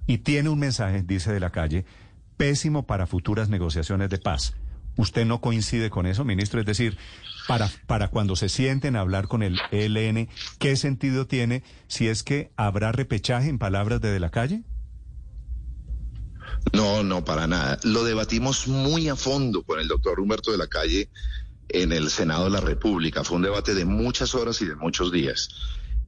Y 0.08 0.18
tiene 0.18 0.50
un 0.50 0.60
mensaje, 0.60 1.04
dice 1.04 1.32
de 1.32 1.40
la 1.40 1.52
calle, 1.52 1.86
pésimo 2.36 2.86
para 2.86 3.08
futuras 3.08 3.48
negociaciones 3.48 4.10
de 4.10 4.18
paz. 4.18 4.56
¿Usted 4.98 5.26
no 5.26 5.42
coincide 5.42 5.90
con 5.90 6.06
eso, 6.06 6.26
ministro? 6.26 6.60
Es 6.60 6.66
decir, 6.66 6.98
para, 7.48 7.70
para 7.86 8.10
cuando 8.10 8.36
se 8.36 8.50
sienten 8.50 8.96
a 8.96 9.02
hablar 9.02 9.28
con 9.28 9.44
el 9.44 9.60
ELN, 9.72 10.28
¿qué 10.60 10.76
sentido 10.76 11.28
tiene 11.28 11.64
si 11.88 12.08
es 12.08 12.24
que 12.24 12.52
habrá 12.58 12.92
repechaje 12.92 13.48
en 13.50 13.60
palabras 13.60 14.02
de, 14.02 14.12
de 14.12 14.20
la 14.20 14.32
calle? 14.32 14.64
No, 16.74 17.04
no, 17.04 17.24
para 17.24 17.48
nada. 17.48 17.80
Lo 17.84 18.04
debatimos 18.04 18.68
muy 18.68 19.08
a 19.08 19.16
fondo 19.16 19.64
con 19.64 19.80
el 19.80 19.88
doctor 19.88 20.20
Humberto 20.20 20.52
de 20.52 20.58
la 20.58 20.68
Calle 20.68 21.10
en 21.70 21.92
el 21.92 22.10
Senado 22.10 22.46
de 22.46 22.50
la 22.52 22.62
República. 22.62 23.24
Fue 23.24 23.38
un 23.38 23.44
debate 23.44 23.74
de 23.74 23.86
muchas 23.86 24.36
horas 24.36 24.62
y 24.62 24.66
de 24.66 24.76
muchos 24.76 25.12
días. 25.12 25.50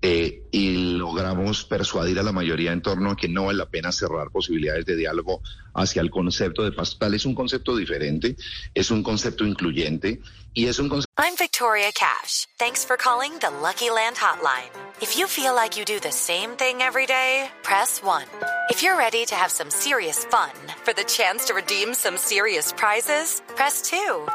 Eh, 0.01 0.43
y 0.51 0.97
logramos 0.97 1.65
persuadir 1.65 2.19
a 2.19 2.23
la 2.23 2.31
mayoría 2.31 2.71
en 2.71 2.81
torno 2.81 3.11
a 3.11 3.17
que 3.17 3.27
no 3.27 3.45
vale 3.45 3.57
la 3.57 3.69
pena 3.69 3.91
cerrar 3.91 4.31
posibilidades 4.31 4.85
de 4.85 4.95
diálogo 4.95 5.41
hacia 5.73 6.01
el 6.01 6.09
concepto 6.09 6.63
de 6.63 6.71
paz 6.71 6.91
total. 6.91 7.15
Es 7.15 7.25
un 7.25 7.35
concepto 7.35 7.75
diferente, 7.75 8.37
es 8.73 8.91
un 8.91 9.03
concepto 9.03 9.45
incluyente 9.45 10.21
y 10.53 10.67
es 10.67 10.79
un 10.79 10.87
concepto. 10.87 11.11
I'm 11.21 11.35
Victoria 11.35 11.91
Cash. 11.91 12.47
Thanks 12.57 12.85
for 12.85 12.95
calling 12.95 13.37
the 13.39 13.49
Lucky 13.61 13.89
Land 13.89 14.15
Hotline. 14.15 14.71
If 15.01 15.17
you 15.17 15.27
feel 15.27 15.53
like 15.53 15.77
you 15.77 15.83
do 15.83 15.99
the 15.99 16.13
same 16.13 16.55
thing 16.55 16.81
every 16.81 17.05
day, 17.05 17.49
press 17.63 18.01
1. 18.01 18.23
If 18.69 18.81
you're 18.81 18.97
ready 18.97 19.25
to 19.25 19.35
have 19.35 19.51
some 19.51 19.69
serious 19.69 20.23
fun 20.25 20.51
for 20.85 20.93
the 20.93 21.03
chance 21.03 21.45
to 21.47 21.53
redeem 21.53 21.93
some 21.93 22.15
serious 22.15 22.71
prizes, 22.71 23.41
press 23.55 23.81
2. 23.81 24.27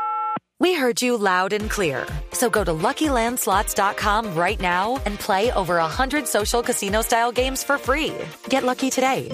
We 0.64 0.72
heard 0.72 1.02
you 1.02 1.18
loud 1.18 1.52
and 1.52 1.68
clear. 1.68 2.06
So 2.32 2.48
go 2.48 2.64
to 2.64 2.72
LuckyLandSlots.com 2.72 4.34
right 4.34 4.58
now 4.58 4.98
and 5.04 5.18
play 5.18 5.52
over 5.52 5.76
100 5.76 6.26
social 6.26 6.62
casino-style 6.62 7.32
games 7.32 7.62
for 7.62 7.76
free. 7.76 8.14
Get 8.48 8.64
lucky 8.64 8.88
today 8.88 9.28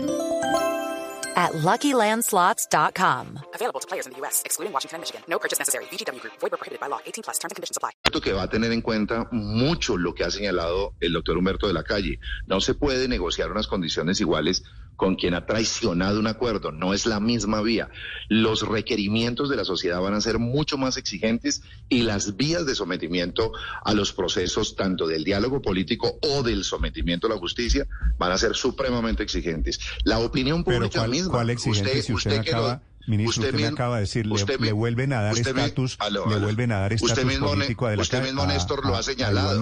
at 1.37 1.53
LuckyLandSlots.com. 1.53 3.39
Available 3.55 3.79
to 3.79 3.87
players 3.87 4.07
in 4.09 4.13
the 4.13 4.19
U.S., 4.23 4.43
excluding 4.45 4.73
Washington 4.73 4.97
and 4.97 5.03
Michigan. 5.03 5.23
No 5.29 5.39
purchase 5.39 5.61
necessary. 5.61 5.85
VGW 5.93 6.21
Group. 6.21 6.35
Void 6.41 6.51
where 6.51 6.59
prohibited 6.59 6.81
by 6.81 6.89
law. 6.89 6.99
18 7.07 7.23
plus. 7.23 7.39
Terms 7.39 7.53
and 7.53 7.57
conditions 7.57 7.77
apply. 7.77 7.93
que 8.21 8.33
va 8.33 8.43
a 8.43 8.49
tener 8.49 8.73
en 8.73 8.83
cuenta 8.83 9.29
mucho 9.31 9.97
lo 9.97 10.15
que 10.15 10.25
ha 10.25 10.31
señalado 10.33 10.95
el 11.01 11.13
doctor 11.13 11.37
Humberto 11.37 11.69
de 11.69 11.75
la 11.75 11.85
Calle. 11.85 12.19
No 12.47 12.61
se 12.61 12.75
puede 12.75 13.07
negociar 13.07 13.53
unas 13.53 13.69
condiciones 13.69 14.21
iguales 14.21 14.65
con 15.01 15.15
quien 15.17 15.33
ha 15.33 15.47
traicionado 15.47 16.21
un 16.21 16.27
acuerdo. 16.27 16.73
No 16.73 16.93
es 16.93 17.07
la 17.07 17.21
misma 17.21 17.63
vía. 17.63 17.89
Los 18.29 18.69
requerimientos 18.69 19.49
de 19.49 19.57
la 19.57 19.65
sociedad 19.65 19.99
van 19.99 20.13
a 20.13 20.21
ser 20.21 20.39
mucho 20.39 20.77
más 20.77 20.99
exigentes 20.99 21.63
y 21.89 22.03
las 22.03 22.37
vías 22.37 22.67
de 22.67 22.75
sometimiento 22.75 23.51
a 23.83 23.95
los 23.95 24.13
procesos, 24.13 24.77
tanto 24.77 25.07
del 25.07 25.25
diálogo 25.25 25.63
político 25.63 26.19
o 26.21 26.43
del 26.43 26.65
sometimiento 26.65 27.29
a 27.29 27.31
la 27.31 27.39
justicia, 27.39 27.87
van 28.19 28.31
a 28.33 28.37
ser 28.37 28.55
supremamente 28.55 29.23
exigentes. 29.23 29.81
La 30.05 30.19
opinión 30.19 30.65
Pero 30.65 30.81
pública 30.81 30.99
¿cuál, 30.99 31.11
misma. 31.13 31.33
cuál 31.33 31.49
exigente 31.49 32.03
si 32.03 32.13
usted, 32.13 32.35
lo- 32.35 32.41
acaba, 32.43 32.83
ministro, 33.07 33.41
usted, 33.45 33.55
me 33.55 33.63
mismo- 33.63 33.75
acaba 33.77 33.95
de 33.97 34.01
decir, 34.03 34.27
le, 34.27 34.35
usted 34.35 34.59
mi- 34.61 34.67
le 34.67 34.73
vuelven 34.73 35.15
a 35.15 35.23
dar 35.23 35.33
usted 35.33 35.57
estatus, 35.57 35.97
le 36.29 36.37
vuelven 36.37 36.73
a 36.73 36.81
dar 36.81 36.93
Usted 36.93 37.07
estatus 37.09 37.25
mismo, 37.25 37.49
político 37.49 37.89
usted 37.99 38.23
mismo, 38.23 38.43
a- 38.43 38.47
Néstor, 38.49 38.85
lo 38.85 38.93
a- 38.93 38.97
ha 38.99 39.01
a 39.01 39.03
señalado. 39.03 39.59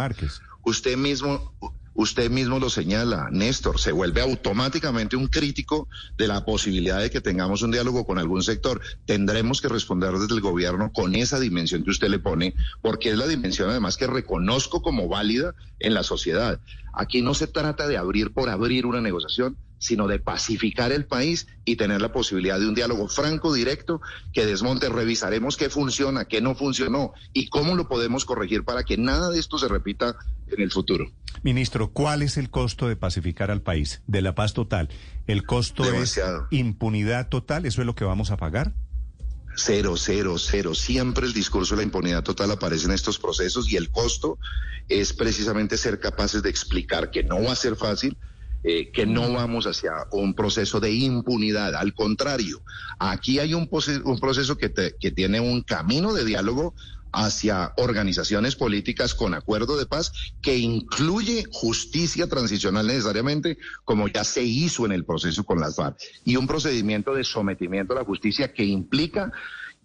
Usted 0.64 0.97
mismo, 0.97 1.52
usted 1.99 2.31
mismo 2.31 2.61
lo 2.61 2.71
señala, 2.71 3.28
Néstor, 3.33 3.81
se 3.81 3.90
vuelve 3.90 4.21
automáticamente 4.21 5.17
un 5.17 5.26
crítico 5.26 5.88
de 6.17 6.28
la 6.28 6.45
posibilidad 6.45 7.00
de 7.00 7.11
que 7.11 7.21
tengamos 7.21 7.62
un 7.62 7.73
diálogo 7.73 8.07
con 8.07 8.21
algún 8.21 8.45
sector. 8.45 8.81
Tendremos 9.05 9.61
que 9.61 9.69
responder 9.69 10.12
desde 10.12 10.37
el 10.37 10.40
gobierno 10.40 10.93
con 10.93 11.17
esa 11.17 11.40
dimensión 11.40 11.83
que 11.83 11.90
usted 11.90 12.09
le 12.09 12.21
pone, 12.21 12.55
porque 12.83 13.11
es 13.11 13.19
la 13.19 13.26
dimensión 13.26 13.69
además 13.69 13.97
que 13.97 14.07
reconozco 14.07 14.81
como 14.81 15.09
válida 15.09 15.57
en 15.81 15.93
la 15.93 16.05
sociedad. 16.05 16.61
Aquí 16.93 17.21
no 17.21 17.35
se 17.35 17.49
trata 17.49 17.88
de 17.88 17.97
abrir 17.97 18.33
por 18.33 18.49
abrir 18.49 18.87
una 18.87 19.00
negociación, 19.00 19.57
sino 19.78 20.06
de 20.06 20.18
pacificar 20.18 20.92
el 20.92 21.06
país 21.06 21.47
y 21.64 21.76
tener 21.76 22.00
la 22.00 22.12
posibilidad 22.12 22.58
de 22.58 22.68
un 22.68 22.75
diálogo 22.75 23.08
franco, 23.08 23.52
directo, 23.52 24.00
que 24.32 24.47
desmonte. 24.47 24.88
Revisaremos 24.88 25.56
qué 25.56 25.70
funciona, 25.70 26.26
qué 26.26 26.40
no 26.40 26.54
funcionó 26.54 27.12
y 27.32 27.49
cómo 27.49 27.75
lo 27.75 27.88
podemos 27.88 28.25
corregir 28.25 28.64
para 28.64 28.82
que 28.82 28.97
nada 28.97 29.30
de 29.30 29.38
esto 29.38 29.58
se 29.58 29.68
repita 29.68 30.16
en 30.49 30.61
el 30.61 30.70
futuro. 30.70 31.11
Ministro, 31.42 31.90
¿cuál 31.92 32.23
es 32.23 32.37
el 32.37 32.50
costo 32.50 32.88
de 32.88 32.97
pacificar 32.97 33.50
al 33.50 33.62
país, 33.62 34.02
de 34.06 34.23
la 34.23 34.35
paz 34.35 34.54
total? 34.54 34.88
¿El 35.26 35.44
costo 35.44 35.85
Demasiado. 35.85 36.49
es 36.50 36.58
impunidad 36.58 37.28
total? 37.28 37.66
¿Eso 37.66 37.80
es 37.80 37.87
lo 37.87 37.94
que 37.94 38.04
vamos 38.04 38.30
a 38.30 38.37
pagar? 38.37 38.73
Cero, 39.54 39.94
cero, 39.97 40.37
cero. 40.38 40.75
Siempre 40.75 41.26
el 41.26 41.32
discurso 41.32 41.75
de 41.75 41.78
la 41.78 41.85
impunidad 41.85 42.23
total 42.23 42.50
aparece 42.52 42.87
en 42.87 42.92
estos 42.92 43.18
procesos 43.18 43.70
y 43.70 43.76
el 43.76 43.90
costo 43.90 44.38
es 44.88 45.12
precisamente 45.12 45.76
ser 45.76 46.00
capaces 46.00 46.42
de 46.42 46.50
explicar 46.50 47.11
que 47.11 47.25
no 47.25 47.42
va 47.42 47.52
a 47.52 47.56
ser 47.56 47.76
fácil, 47.76 48.16
eh, 48.62 48.90
que 48.92 49.06
no 49.06 49.32
vamos 49.32 49.66
hacia 49.66 49.92
un 50.12 50.34
proceso 50.34 50.80
de 50.80 50.92
impunidad. 50.92 51.74
Al 51.74 51.94
contrario, 51.94 52.62
aquí 52.98 53.38
hay 53.38 53.54
un, 53.54 53.68
un 54.04 54.18
proceso 54.20 54.56
que, 54.56 54.68
te- 54.68 54.96
que 54.98 55.10
tiene 55.10 55.40
un 55.40 55.62
camino 55.62 56.12
de 56.12 56.24
diálogo 56.24 56.74
hacia 57.10 57.72
organizaciones 57.78 58.54
políticas 58.54 59.14
con 59.14 59.32
acuerdo 59.32 59.78
de 59.78 59.86
paz 59.86 60.12
que 60.42 60.58
incluye 60.58 61.44
justicia 61.50 62.26
transicional 62.26 62.86
necesariamente, 62.86 63.56
como 63.84 64.08
ya 64.08 64.24
se 64.24 64.42
hizo 64.42 64.84
en 64.84 64.92
el 64.92 65.06
proceso 65.06 65.44
con 65.44 65.58
las 65.58 65.76
FARC, 65.76 65.96
y 66.24 66.36
un 66.36 66.46
procedimiento 66.46 67.14
de 67.14 67.24
sometimiento 67.24 67.94
a 67.94 67.96
la 68.00 68.04
justicia 68.04 68.52
que 68.52 68.64
implica 68.64 69.32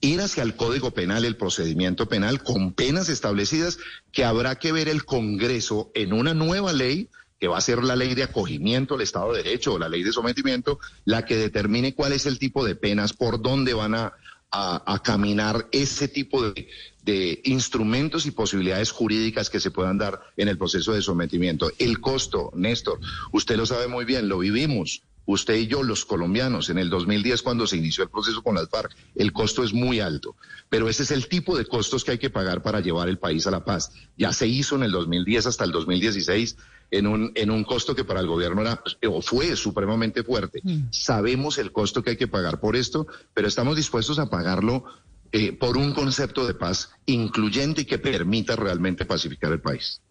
ir 0.01 0.19
hacia 0.19 0.43
el 0.43 0.57
Código 0.57 0.91
Penal, 0.91 1.23
el 1.23 1.37
procedimiento 1.37 2.09
penal, 2.09 2.43
con 2.43 2.73
penas 2.73 3.07
establecidas 3.07 3.77
que 4.11 4.25
habrá 4.25 4.55
que 4.55 4.73
ver 4.73 4.89
el 4.89 5.05
Congreso 5.05 5.91
en 5.95 6.11
una 6.11 6.33
nueva 6.33 6.73
ley 6.73 7.07
que 7.43 7.49
va 7.49 7.57
a 7.57 7.61
ser 7.61 7.83
la 7.83 7.97
ley 7.97 8.15
de 8.15 8.23
acogimiento 8.23 8.95
al 8.95 9.01
Estado 9.01 9.33
de 9.33 9.43
Derecho 9.43 9.73
o 9.73 9.77
la 9.77 9.89
ley 9.89 10.01
de 10.01 10.13
sometimiento, 10.13 10.79
la 11.03 11.25
que 11.25 11.35
determine 11.35 11.93
cuál 11.93 12.13
es 12.13 12.25
el 12.25 12.39
tipo 12.39 12.63
de 12.63 12.75
penas, 12.75 13.11
por 13.11 13.41
dónde 13.41 13.73
van 13.73 13.95
a, 13.95 14.13
a- 14.49 14.81
a 14.93 14.99
caminar 15.03 15.67
ese 15.73 16.07
tipo 16.07 16.41
de, 16.41 16.69
de 17.03 17.41
instrumentos 17.43 18.25
y 18.25 18.31
posibilidades 18.31 18.91
jurídicas 18.91 19.49
que 19.49 19.59
se 19.59 19.71
puedan 19.71 19.97
dar 19.97 20.21
en 20.37 20.47
el 20.47 20.57
proceso 20.57 20.93
de 20.93 21.01
sometimiento. 21.01 21.69
El 21.79 21.99
costo, 21.99 22.49
Néstor, 22.55 23.01
usted 23.33 23.57
lo 23.57 23.65
sabe 23.65 23.89
muy 23.89 24.05
bien, 24.05 24.29
lo 24.29 24.39
vivimos. 24.39 25.01
Usted 25.25 25.55
y 25.55 25.67
yo, 25.67 25.83
los 25.83 26.03
colombianos, 26.05 26.69
en 26.69 26.77
el 26.77 26.89
2010, 26.89 27.41
cuando 27.43 27.65
se 27.65 27.77
inició 27.77 28.03
el 28.05 28.09
proceso 28.09 28.41
con 28.41 28.55
las 28.55 28.69
FARC, 28.69 28.91
el 29.15 29.31
costo 29.31 29.63
es 29.63 29.71
muy 29.73 30.01
alto. 30.01 30.35
Pero 30.69 30.87
ese 30.89 31.03
es 31.03 31.11
el 31.11 31.27
tipo 31.27 31.57
de 31.57 31.65
costos 31.65 32.03
que 32.03 32.11
hay 32.11 32.17
que 32.17 32.29
pagar 32.29 32.61
para 32.61 32.81
llevar 32.81 33.07
el 33.07 33.17
país 33.19 33.47
a 33.47 33.51
la 33.51 33.63
paz. 33.63 33.91
Ya 34.17 34.33
se 34.33 34.47
hizo 34.47 34.75
en 34.75 34.83
el 34.83 34.91
2010 34.91 35.45
hasta 35.45 35.63
el 35.63 35.71
2016 35.71 36.57
en 36.93 37.07
un, 37.07 37.31
en 37.33 37.49
un 37.49 37.63
costo 37.63 37.95
que 37.95 38.03
para 38.03 38.19
el 38.19 38.27
gobierno 38.27 38.61
era 38.61 38.81
o 39.09 39.21
fue 39.21 39.55
supremamente 39.55 40.23
fuerte. 40.23 40.61
Sabemos 40.91 41.57
el 41.57 41.71
costo 41.71 42.03
que 42.03 42.11
hay 42.11 42.17
que 42.17 42.27
pagar 42.27 42.59
por 42.59 42.75
esto, 42.75 43.07
pero 43.33 43.47
estamos 43.47 43.75
dispuestos 43.75 44.19
a 44.19 44.29
pagarlo 44.29 44.85
eh, 45.31 45.53
por 45.53 45.77
un 45.77 45.93
concepto 45.93 46.45
de 46.45 46.53
paz 46.53 46.91
incluyente 47.07 47.81
y 47.81 47.85
que 47.85 47.97
permita 47.97 48.55
realmente 48.55 49.05
pacificar 49.05 49.51
el 49.51 49.61
país. 49.61 50.01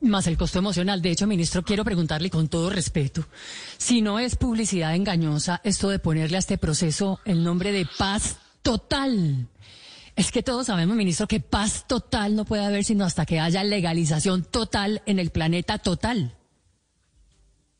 Más 0.00 0.26
el 0.28 0.36
costo 0.36 0.60
emocional. 0.60 1.02
De 1.02 1.10
hecho, 1.10 1.26
ministro, 1.26 1.62
quiero 1.62 1.84
preguntarle 1.84 2.30
con 2.30 2.48
todo 2.48 2.70
respeto, 2.70 3.24
si 3.78 4.00
no 4.00 4.20
es 4.20 4.36
publicidad 4.36 4.94
engañosa 4.94 5.60
esto 5.64 5.88
de 5.88 5.98
ponerle 5.98 6.36
a 6.36 6.40
este 6.40 6.58
proceso 6.58 7.18
el 7.24 7.42
nombre 7.42 7.72
de 7.72 7.88
paz 7.98 8.36
total. 8.62 9.48
Es 10.16 10.30
que 10.30 10.42
todos 10.42 10.66
sabemos, 10.66 10.96
ministro, 10.96 11.26
que 11.26 11.40
paz 11.40 11.86
total 11.88 12.36
no 12.36 12.44
puede 12.44 12.64
haber 12.64 12.84
sino 12.84 13.04
hasta 13.04 13.26
que 13.26 13.40
haya 13.40 13.64
legalización 13.64 14.44
total 14.44 15.02
en 15.06 15.18
el 15.18 15.30
planeta 15.30 15.78
total. 15.78 16.36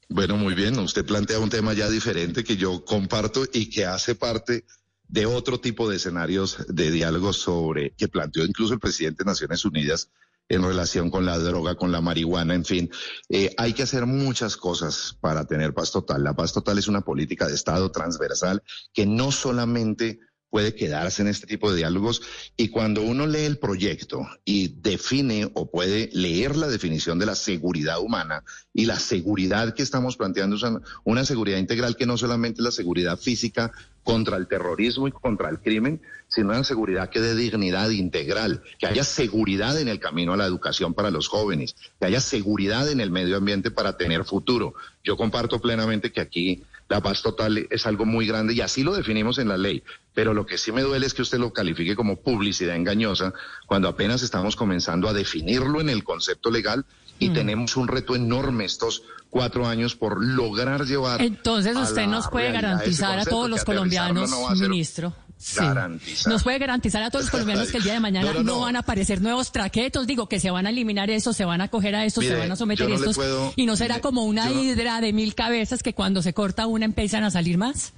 Bueno, 0.09 0.37
muy 0.37 0.55
bien. 0.55 0.79
Usted 0.79 1.05
plantea 1.05 1.39
un 1.39 1.51
tema 1.51 1.73
ya 1.75 1.89
diferente 1.89 2.45
que 2.45 2.57
yo 2.57 2.85
comparto 2.85 3.45
y 3.53 3.71
que 3.71 3.87
hace 3.87 4.15
parte 4.15 4.65
de 5.09 5.27
otro 5.27 5.61
tipo 5.61 5.89
de 5.89 5.97
escenarios 5.97 6.59
de 6.69 6.91
diálogo 6.91 7.33
sobre 7.33 7.93
que 7.93 8.09
planteó 8.09 8.45
incluso 8.45 8.75
el 8.75 8.81
presidente 8.81 9.23
de 9.23 9.31
Naciones 9.31 9.65
Unidas 9.65 10.11
en 10.49 10.63
relación 10.63 11.11
con 11.11 11.25
la 11.25 11.39
droga, 11.39 11.77
con 11.77 11.91
la 11.91 12.01
marihuana, 12.01 12.55
en 12.55 12.65
fin. 12.65 12.91
Eh, 13.29 13.55
hay 13.57 13.73
que 13.73 13.85
hacer 13.85 14.07
muchas 14.07 14.57
cosas 14.57 15.17
para 15.21 15.47
tener 15.47 15.73
paz 15.73 15.91
total. 15.91 16.23
La 16.23 16.35
paz 16.35 16.53
total 16.53 16.79
es 16.79 16.89
una 16.89 17.01
política 17.01 17.47
de 17.47 17.55
Estado 17.55 17.91
transversal 17.91 18.63
que 18.93 19.07
no 19.07 19.33
solamente 19.33 20.21
puede 20.55 20.77
quedarse 20.77 21.21
en 21.21 21.27
este 21.27 21.49
tipo 21.49 21.69
de 21.69 21.79
diálogos 21.79 22.23
y 22.57 22.69
cuando 22.69 23.03
uno 23.03 23.27
lee 23.27 23.45
el 23.45 23.59
proyecto 23.59 24.25
y 24.45 24.69
define 24.69 25.51
o 25.53 25.69
puede 25.69 26.11
leer 26.13 26.55
la 26.55 26.69
definición 26.69 27.19
de 27.19 27.27
la 27.27 27.35
seguridad 27.35 27.99
humana 27.99 28.45
y 28.73 28.85
la 28.85 29.01
seguridad 29.01 29.75
que 29.75 29.83
estamos 29.83 30.17
planteando 30.17 30.57
una 31.03 31.25
seguridad 31.25 31.59
integral 31.59 31.97
que 31.97 32.07
no 32.07 32.17
solamente 32.17 32.61
es 32.61 32.65
la 32.67 32.71
seguridad 32.71 33.19
física 33.19 33.73
contra 34.05 34.37
el 34.37 34.47
terrorismo 34.47 35.09
y 35.09 35.11
contra 35.11 35.49
el 35.49 35.59
crimen, 35.59 36.01
sino 36.29 36.51
una 36.51 36.63
seguridad 36.63 37.11
que 37.11 37.21
dé 37.21 37.35
dignidad 37.35 37.91
integral, 37.91 38.63
que 38.79 38.87
haya 38.87 39.03
seguridad 39.03 39.81
en 39.81 39.89
el 39.89 39.99
camino 39.99 40.35
a 40.35 40.37
la 40.37 40.47
educación 40.47 40.95
para 40.95 41.11
los 41.11 41.27
jóvenes, 41.27 41.75
que 41.99 42.07
haya 42.07 42.21
seguridad 42.21 42.89
en 42.89 43.01
el 43.01 43.11
medio 43.11 43.39
ambiente 43.39 43.73
para 43.73 43.97
tener 43.97 44.25
futuro. 44.25 44.75
Yo 45.03 45.17
comparto 45.17 45.61
plenamente 45.61 46.13
que 46.13 46.21
aquí 46.21 46.63
la 46.89 47.01
paz 47.01 47.23
total 47.23 47.67
es 47.71 47.87
algo 47.87 48.05
muy 48.05 48.27
grande 48.27 48.55
y 48.55 48.61
así 48.61 48.83
lo 48.83 48.95
definimos 48.95 49.39
en 49.39 49.49
la 49.49 49.57
ley. 49.57 49.83
Pero 50.13 50.35
lo 50.35 50.47
que 50.47 50.59
sí 50.59 50.71
me 50.71 50.83
duele 50.83 51.07
es 51.07 51.15
que 51.15 51.23
usted 51.23 51.39
lo 51.39 51.53
califique 51.53 51.97
como 51.97 52.17
publicidad 52.17 52.77
engañosa 52.77 53.33
cuando 53.67 53.89
apenas 53.89 54.23
estamos 54.23 54.55
comenzando 54.55 55.09
a 55.09 55.13
definirlo 55.13 55.81
en 55.81 55.89
el 55.89 56.05
concepto 56.05 56.51
legal 56.51 56.85
y 57.19 57.31
tenemos 57.31 57.77
un 57.77 57.89
reto 57.89 58.17
enorme 58.17 58.65
estos 58.65 59.03
cuatro 59.31 59.67
años 59.67 59.97
por 59.97 60.23
lograr 60.23 60.85
llevar. 60.85 61.23
Entonces 61.23 61.77
a 61.77 61.81
usted 61.81 62.07
nos 62.07 62.29
puede 62.29 62.53
garantizar 62.53 63.19
a 63.19 63.25
todos 63.25 63.49
los 63.49 63.65
colombianos, 63.65 64.31
no 64.31 64.51
ministro. 64.51 65.15
Sí. 65.37 65.57
garantizar. 65.57 66.33
Nos 66.33 66.43
puede 66.43 66.59
garantizar 66.59 67.03
a 67.03 67.11
todos 67.11 67.25
los 67.27 67.31
colombianos 67.31 67.71
que 67.71 67.77
el 67.77 67.83
día 67.83 67.93
de 67.95 68.01
mañana 68.01 68.27
No, 68.33 68.35
no, 68.35 68.43
no, 68.43 68.53
no. 68.55 68.61
van 68.61 68.77
a 68.77 68.79
aparecer 68.79 69.21
nuevos 69.21 69.53
traquetos, 69.53 70.07
digo 70.07 70.29
que 70.29 70.41
se 70.41 70.51
van 70.51 70.67
a 70.67 70.71
eliminar 70.71 71.11
eso, 71.11 71.33
se 71.35 71.45
van 71.45 71.61
a 71.61 71.69
coger 71.69 71.95
a 71.97 72.05
estos, 72.05 72.25
se 72.25 72.31
Mire, 72.31 72.41
van 72.41 72.53
a 72.53 72.57
someter 72.57 72.89
le 72.89 72.95
estos 72.95 73.17
puedo- 73.17 73.53
y 73.57 73.67
no 73.67 73.77
será 73.77 73.95
mire, 73.97 74.03
como 74.03 74.25
una 74.25 74.51
hidra 74.51 75.01
de 75.03 75.13
mil 75.13 75.35
cabezas 75.35 75.83
que 75.83 75.93
cuando 75.93 76.23
se 76.23 76.33
corta 76.33 76.67
una 76.67 76.87
empiezan 76.87 77.25
a 77.25 77.31
salir 77.31 77.59
más. 77.59 77.93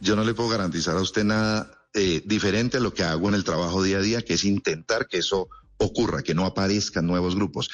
Yo 0.00 0.16
no 0.16 0.24
le 0.24 0.34
puedo 0.34 0.48
garantizar 0.48 0.96
a 0.96 1.00
usted 1.00 1.24
nada 1.24 1.70
eh, 1.94 2.22
diferente 2.24 2.76
a 2.76 2.80
lo 2.80 2.94
que 2.94 3.02
hago 3.04 3.28
en 3.28 3.34
el 3.34 3.44
trabajo 3.44 3.82
día 3.82 3.98
a 3.98 4.02
día, 4.02 4.22
que 4.22 4.34
es 4.34 4.44
intentar 4.44 5.06
que 5.08 5.18
eso 5.18 5.48
ocurra, 5.76 6.22
que 6.22 6.34
no 6.34 6.44
aparezcan 6.46 7.06
nuevos 7.06 7.34
grupos. 7.34 7.70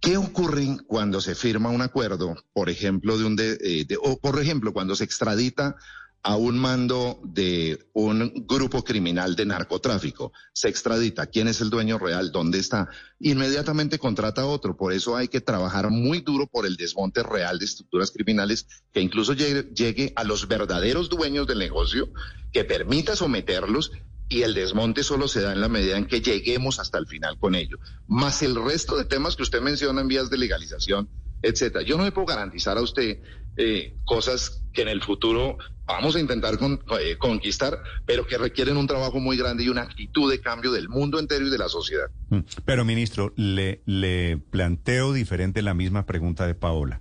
¿Qué 0.00 0.16
ocurre 0.16 0.76
cuando 0.86 1.20
se 1.20 1.34
firma 1.34 1.68
un 1.70 1.82
acuerdo, 1.82 2.34
por 2.52 2.70
ejemplo, 2.70 3.16
de 3.18 3.24
un 3.24 3.36
de, 3.36 3.86
o 4.02 4.18
por 4.18 4.40
ejemplo, 4.40 4.72
cuando 4.72 4.94
se 4.96 5.04
extradita 5.04 5.76
a 6.24 6.36
un 6.36 6.58
mando 6.58 7.20
de 7.22 7.86
un 7.92 8.46
grupo 8.48 8.82
criminal 8.82 9.36
de 9.36 9.44
narcotráfico. 9.44 10.32
Se 10.54 10.70
extradita. 10.70 11.26
¿Quién 11.26 11.48
es 11.48 11.60
el 11.60 11.68
dueño 11.68 11.98
real? 11.98 12.32
¿Dónde 12.32 12.58
está? 12.58 12.88
Inmediatamente 13.20 13.98
contrata 13.98 14.40
a 14.40 14.46
otro. 14.46 14.74
Por 14.74 14.94
eso 14.94 15.16
hay 15.16 15.28
que 15.28 15.42
trabajar 15.42 15.90
muy 15.90 16.22
duro 16.22 16.46
por 16.46 16.64
el 16.64 16.76
desmonte 16.76 17.22
real 17.22 17.58
de 17.58 17.66
estructuras 17.66 18.10
criminales 18.10 18.66
que 18.90 19.02
incluso 19.02 19.34
llegue, 19.34 20.14
a 20.16 20.24
los 20.24 20.48
verdaderos 20.48 21.10
dueños 21.10 21.46
del 21.46 21.58
negocio, 21.58 22.08
que 22.52 22.64
permita 22.64 23.16
someterlos 23.16 23.92
y 24.30 24.42
el 24.42 24.54
desmonte 24.54 25.02
solo 25.02 25.28
se 25.28 25.42
da 25.42 25.52
en 25.52 25.60
la 25.60 25.68
medida 25.68 25.98
en 25.98 26.06
que 26.06 26.22
lleguemos 26.22 26.80
hasta 26.80 26.96
el 26.96 27.06
final 27.06 27.38
con 27.38 27.54
ello. 27.54 27.78
Más 28.06 28.42
el 28.42 28.54
resto 28.54 28.96
de 28.96 29.04
temas 29.04 29.36
que 29.36 29.42
usted 29.42 29.60
menciona 29.60 30.00
en 30.00 30.08
vías 30.08 30.30
de 30.30 30.38
legalización, 30.38 31.10
etcétera. 31.44 31.84
Yo 31.84 31.96
no 31.96 32.04
le 32.04 32.12
puedo 32.12 32.26
garantizar 32.26 32.78
a 32.78 32.80
usted 32.80 33.18
eh, 33.56 33.94
cosas 34.04 34.62
que 34.72 34.82
en 34.82 34.88
el 34.88 35.02
futuro 35.02 35.58
vamos 35.86 36.16
a 36.16 36.20
intentar 36.20 36.54
eh, 37.00 37.16
conquistar, 37.18 37.78
pero 38.06 38.26
que 38.26 38.38
requieren 38.38 38.76
un 38.76 38.86
trabajo 38.86 39.20
muy 39.20 39.36
grande 39.36 39.64
y 39.64 39.68
una 39.68 39.82
actitud 39.82 40.30
de 40.30 40.40
cambio 40.40 40.72
del 40.72 40.88
mundo 40.88 41.20
entero 41.20 41.46
y 41.46 41.50
de 41.50 41.58
la 41.58 41.68
sociedad. 41.68 42.06
Mm. 42.30 42.38
Pero, 42.64 42.84
ministro, 42.84 43.32
le, 43.36 44.38
planteo 44.50 45.12
diferente 45.12 45.62
la 45.62 45.74
misma 45.74 46.06
pregunta 46.06 46.46
de 46.46 46.54
Paola. 46.54 47.00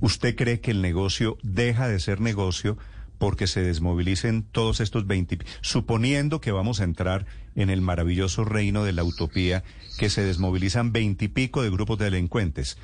¿Usted 0.00 0.36
cree 0.36 0.60
que 0.60 0.70
el 0.70 0.82
negocio 0.82 1.36
deja 1.42 1.88
de 1.88 1.98
ser 2.00 2.20
negocio 2.20 2.78
porque 3.18 3.46
se 3.46 3.62
desmovilicen 3.62 4.42
todos 4.44 4.80
estos 4.80 5.06
20, 5.06 5.38
suponiendo 5.62 6.40
que 6.40 6.52
vamos 6.52 6.80
a 6.80 6.84
entrar 6.84 7.26
en 7.54 7.70
el 7.70 7.80
maravilloso 7.80 8.44
reino 8.44 8.84
de 8.84 8.92
la 8.92 9.04
utopía, 9.04 9.64
que 9.98 10.10
se 10.10 10.22
desmovilizan 10.22 10.92
veintipico 10.92 11.62
de 11.62 11.70
grupos 11.70 11.98
de 11.98 12.06
delincuentes? 12.06 12.76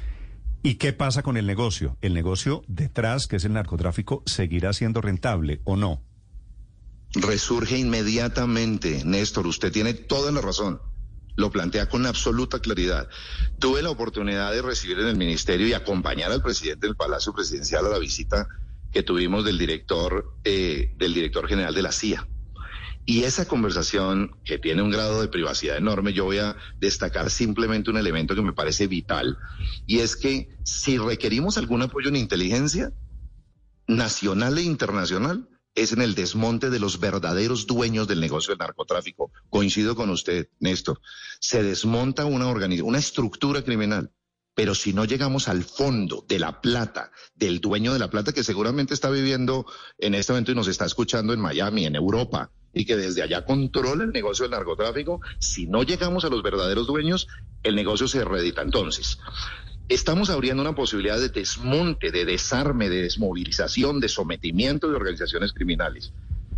¿Y 0.65 0.77
qué 0.77 0.93
pasa 0.93 1.23
con 1.23 1.37
el 1.37 1.47
negocio? 1.47 1.97
¿El 2.03 2.15
negocio 2.15 2.63
detrás, 2.69 3.27
que 3.27 3.37
es 3.37 3.45
el 3.45 3.53
narcotráfico, 3.53 4.23
seguirá 4.27 4.73
siendo 4.73 5.01
rentable 5.01 5.61
o 5.65 5.77
no? 5.77 6.01
Resurge 7.15 7.79
inmediatamente, 7.79 9.03
Néstor. 9.05 9.47
Usted 9.49 9.73
tiene 9.73 9.93
toda 9.93 10.31
la 10.31 10.41
razón. 10.41 10.81
Lo 11.35 11.51
plantea 11.51 11.89
con 11.89 12.07
absoluta 12.07 12.61
claridad. 12.61 13.09
Tuve 13.59 13.83
la 13.83 13.91
oportunidad 13.91 14.53
de 14.53 14.63
recibir 14.63 15.01
en 15.01 15.09
el 15.09 15.17
ministerio 15.17 15.67
y 15.67 15.73
acompañar 15.73 16.31
al 16.31 16.43
presidente 16.43 16.87
del 16.87 16.95
Palacio 16.97 17.33
Presidencial 17.33 17.87
a 17.87 17.91
la 17.91 17.99
visita 17.99 18.47
que 18.93 19.03
tuvimos 19.03 19.45
del 19.45 19.59
director, 19.59 20.37
eh, 20.45 20.95
del 20.97 21.13
director 21.13 21.49
general 21.49 21.75
de 21.75 21.83
la 21.83 21.91
CIA. 21.91 22.29
Y 23.05 23.25
esa 23.25 23.47
conversación, 23.47 24.37
que 24.45 24.59
tiene 24.59 24.83
un 24.83 24.91
grado 24.91 25.21
de 25.21 25.29
privacidad 25.29 25.77
enorme, 25.77 26.13
yo 26.13 26.25
voy 26.25 26.39
a 26.39 26.57
destacar 26.79 27.31
simplemente 27.31 27.91
un 27.91 27.97
elemento 27.97 28.35
que 28.35 28.43
me 28.43 28.53
parece 28.53 28.87
vital, 28.87 29.39
y 29.87 29.99
es 29.99 30.17
que 30.17 30.57
si 30.65 30.99
requerimos 30.99 31.59
algún 31.59 31.83
apoyo 31.83 32.09
en 32.11 32.17
inteligencia, 32.17 32.93
nacional 33.89 34.59
e 34.59 34.63
internacional, 34.63 35.49
es 35.75 35.93
en 35.93 36.03
el 36.03 36.15
desmonte 36.15 36.71
de 36.71 36.79
los 36.79 37.01
verdaderos 37.01 37.67
dueños 37.67 38.07
del 38.07 38.21
negocio 38.21 38.53
del 38.53 38.59
narcotráfico. 38.59 39.33
Coincido 39.49 39.97
con 39.97 40.11
usted, 40.11 40.49
Néstor. 40.61 41.01
Se 41.41 41.63
desmonta 41.63 42.25
una, 42.27 42.47
una 42.49 42.99
estructura 42.99 43.63
criminal. 43.63 44.13
Pero 44.55 44.75
si 44.75 44.93
no 44.93 45.07
llegamos 45.07 45.49
al 45.49 45.65
fondo 45.65 46.27
de 46.29 46.39
la 46.39 46.61
plata, 46.61 47.11
del 47.35 47.61
dueño 47.61 47.95
de 47.95 47.99
la 47.99 48.11
plata 48.11 48.35
que 48.35 48.45
seguramente 48.45 48.93
está 48.93 49.09
viviendo 49.09 49.65
en 49.97 50.15
este 50.15 50.33
momento 50.35 50.53
y 50.53 50.55
nos 50.55 50.69
está 50.69 50.85
escuchando 50.85 51.33
en 51.33 51.41
Miami, 51.41 51.87
en 51.87 51.97
Europa, 51.97 52.51
y 52.73 52.85
que 52.85 52.97
desde 52.97 53.23
allá 53.23 53.45
controla 53.45 54.05
el 54.05 54.13
negocio 54.13 54.45
del 54.45 54.53
narcotráfico, 54.53 55.21
si 55.39 55.67
no 55.67 55.83
llegamos 55.83 56.25
a 56.25 56.29
los 56.29 56.43
verdaderos 56.43 56.87
dueños, 56.87 57.29
el 57.63 57.75
negocio 57.75 58.09
se 58.09 58.25
reedita. 58.25 58.63
Entonces, 58.63 59.19
estamos 59.89 60.31
abriendo 60.31 60.63
una 60.63 60.75
posibilidad 60.75 61.19
de 61.19 61.29
desmonte, 61.29 62.11
de 62.11 62.25
desarme, 62.25 62.89
de 62.89 63.03
desmovilización, 63.03 64.01
de 64.01 64.09
sometimiento 64.09 64.89
de 64.89 64.97
organizaciones 64.97 65.53
criminales. 65.53 66.13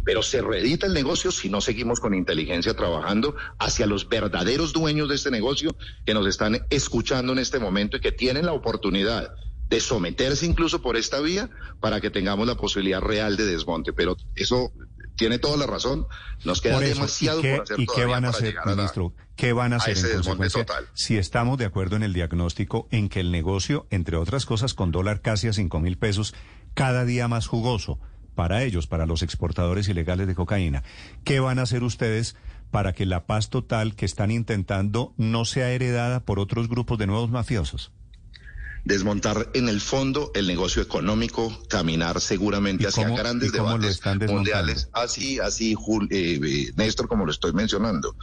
Pero 0.04 0.22
se 0.22 0.42
reedita 0.42 0.86
el 0.86 0.92
negocio 0.92 1.32
si 1.32 1.48
no 1.48 1.62
seguimos 1.62 1.98
con 1.98 2.14
inteligencia 2.14 2.74
trabajando 2.74 3.34
hacia 3.58 3.86
los 3.86 4.08
verdaderos 4.08 4.74
dueños 4.74 5.08
de 5.08 5.14
este 5.14 5.30
negocio 5.30 5.74
que 6.04 6.12
nos 6.12 6.26
están 6.26 6.66
escuchando 6.68 7.32
en 7.32 7.38
este 7.38 7.58
momento 7.58 7.96
y 7.96 8.00
que 8.00 8.12
tienen 8.12 8.44
la 8.44 8.52
oportunidad 8.52 9.34
de 9.68 9.80
someterse 9.80 10.44
incluso 10.44 10.82
por 10.82 10.98
esta 10.98 11.20
vía 11.20 11.48
para 11.80 12.02
que 12.02 12.10
tengamos 12.10 12.46
la 12.46 12.56
posibilidad 12.56 13.00
real 13.00 13.36
de 13.36 13.46
desmonte. 13.46 13.94
Pero 13.94 14.16
eso 14.34 14.72
tiene 15.16 15.38
toda 15.38 15.56
la 15.56 15.66
razón. 15.66 16.06
Nos 16.44 16.60
queda 16.60 16.80
demasiado 16.80 17.40
por 17.40 17.62
hacer 17.62 17.80
¿Y 17.80 17.86
qué 17.86 18.04
van 18.04 18.24
a 18.24 18.30
hacer, 18.30 18.54
ministro? 18.66 19.12
¿Qué 19.36 19.52
van 19.52 19.72
a 19.72 19.76
hacer 19.76 19.96
en 19.96 20.14
consecuencia? 20.14 20.64
Total. 20.64 20.88
Si 20.94 21.16
estamos 21.16 21.58
de 21.58 21.64
acuerdo 21.64 21.96
en 21.96 22.02
el 22.02 22.12
diagnóstico 22.12 22.88
en 22.90 23.08
que 23.08 23.20
el 23.20 23.30
negocio, 23.30 23.86
entre 23.90 24.16
otras 24.16 24.46
cosas, 24.46 24.74
con 24.74 24.92
dólar 24.92 25.20
casi 25.20 25.48
a 25.48 25.52
cinco 25.52 25.80
mil 25.80 25.98
pesos, 25.98 26.34
cada 26.74 27.04
día 27.04 27.28
más 27.28 27.46
jugoso 27.46 27.98
para 28.34 28.62
ellos, 28.62 28.86
para 28.86 29.06
los 29.06 29.22
exportadores 29.22 29.88
ilegales 29.88 30.26
de 30.26 30.34
cocaína. 30.34 30.82
¿Qué 31.24 31.40
van 31.40 31.58
a 31.58 31.62
hacer 31.62 31.84
ustedes 31.84 32.36
para 32.70 32.92
que 32.92 33.06
la 33.06 33.26
paz 33.26 33.50
total 33.50 33.94
que 33.94 34.04
están 34.04 34.30
intentando 34.32 35.14
no 35.16 35.44
sea 35.44 35.70
heredada 35.70 36.20
por 36.20 36.40
otros 36.40 36.68
grupos 36.68 36.98
de 36.98 37.06
nuevos 37.06 37.30
mafiosos? 37.30 37.92
Desmontar 38.84 39.50
en 39.54 39.68
el 39.68 39.80
fondo 39.80 40.30
el 40.34 40.46
negocio 40.46 40.82
económico, 40.82 41.56
caminar 41.68 42.20
seguramente 42.20 42.86
hacia 42.86 43.08
grandes 43.08 43.52
debates 43.52 44.00
mundiales, 44.28 44.88
así, 44.92 45.38
así, 45.40 45.72
eh, 46.10 46.40
eh, 46.42 46.72
Néstor, 46.76 47.08
como 47.08 47.24
lo 47.24 47.30
estoy 47.30 47.52
mencionando, 47.52 48.14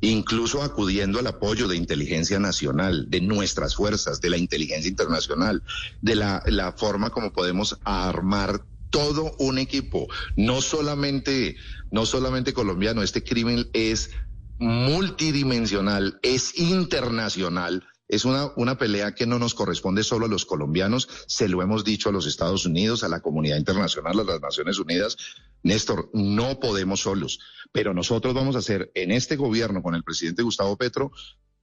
incluso 0.00 0.62
acudiendo 0.62 1.20
al 1.20 1.28
apoyo 1.28 1.68
de 1.68 1.76
inteligencia 1.76 2.38
nacional, 2.40 3.06
de 3.08 3.20
nuestras 3.20 3.76
fuerzas, 3.76 4.20
de 4.20 4.30
la 4.30 4.36
inteligencia 4.36 4.88
internacional, 4.88 5.62
de 6.02 6.16
la, 6.16 6.42
la 6.46 6.72
forma 6.72 7.10
como 7.10 7.32
podemos 7.32 7.78
armar 7.84 8.64
todo 8.90 9.36
un 9.38 9.58
equipo, 9.58 10.08
no 10.36 10.60
solamente, 10.60 11.56
no 11.92 12.04
solamente 12.04 12.52
colombiano, 12.52 13.02
este 13.02 13.22
crimen 13.22 13.68
es 13.72 14.10
multidimensional, 14.58 16.18
es 16.22 16.58
internacional 16.58 17.84
es 18.10 18.24
una, 18.24 18.52
una 18.56 18.76
pelea 18.76 19.14
que 19.14 19.24
no 19.24 19.38
nos 19.38 19.54
corresponde 19.54 20.02
solo 20.02 20.26
a 20.26 20.28
los 20.28 20.44
colombianos, 20.44 21.08
se 21.28 21.48
lo 21.48 21.62
hemos 21.62 21.84
dicho 21.84 22.08
a 22.08 22.12
los 22.12 22.26
Estados 22.26 22.66
Unidos, 22.66 23.04
a 23.04 23.08
la 23.08 23.20
comunidad 23.20 23.56
internacional, 23.56 24.18
a 24.18 24.24
las 24.24 24.40
Naciones 24.40 24.80
Unidas. 24.80 25.16
Néstor, 25.62 26.10
no 26.12 26.58
podemos 26.58 27.00
solos, 27.00 27.38
pero 27.70 27.94
nosotros 27.94 28.34
vamos 28.34 28.56
a 28.56 28.58
hacer 28.58 28.90
en 28.94 29.12
este 29.12 29.36
gobierno 29.36 29.80
con 29.80 29.94
el 29.94 30.02
presidente 30.02 30.42
Gustavo 30.42 30.76
Petro 30.76 31.12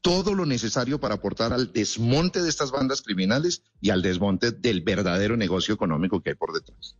todo 0.01 0.33
lo 0.33 0.45
necesario 0.45 1.01
para 1.01 1.15
aportar 1.15 1.51
al 1.51 1.73
desmonte 1.73 2.41
de 2.41 2.47
estas 2.47 2.71
bandas 2.71 3.01
criminales 3.01 3.63
y 3.81 3.89
al 3.89 4.01
desmonte 4.01 4.51
del 4.51 4.81
verdadero 4.81 5.36
negocio 5.36 5.73
económico 5.73 6.21
que 6.21 6.29
hay 6.29 6.36
por 6.36 6.53
detrás. 6.53 6.95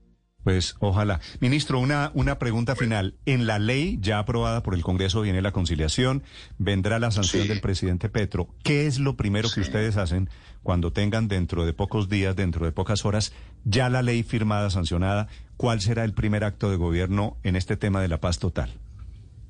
Pues 0.48 0.78
ojalá. 0.80 1.20
Ministro, 1.42 1.78
una, 1.78 2.10
una 2.14 2.40
pregunta 2.40 2.78
final. 2.78 3.16
En 3.26 3.48
la 3.48 3.60
ley 3.60 4.00
ya 4.00 4.18
aprobada 4.18 4.64
por 4.64 4.76
el 4.76 4.82
Congreso 4.82 5.20
viene 5.20 5.42
la 5.42 5.52
conciliación, 5.52 6.24
vendrá 6.58 7.00
la 7.00 7.12
sanción 7.12 7.50
del 7.50 7.60
presidente 7.60 8.08
Petro. 8.08 8.48
¿Qué 8.64 8.88
es 8.88 8.98
lo 8.98 9.18
primero 9.18 9.50
que 9.54 9.60
ustedes 9.60 9.98
hacen 9.98 10.30
cuando 10.64 10.94
tengan 10.94 11.28
dentro 11.28 11.66
de 11.66 11.74
pocos 11.74 12.08
días, 12.08 12.34
dentro 12.38 12.66
de 12.66 12.72
pocas 12.72 13.04
horas, 13.04 13.34
ya 13.66 13.90
la 13.90 14.02
ley 14.02 14.24
firmada, 14.24 14.70
sancionada? 14.70 15.28
¿Cuál 15.58 15.82
será 15.82 16.06
el 16.06 16.14
primer 16.14 16.46
acto 16.46 16.72
de 16.72 16.78
gobierno 16.78 17.36
en 17.44 17.58
este 17.58 17.76
tema 17.76 18.00
de 18.00 18.08
la 18.08 18.22
paz 18.22 18.40
total? 18.40 18.72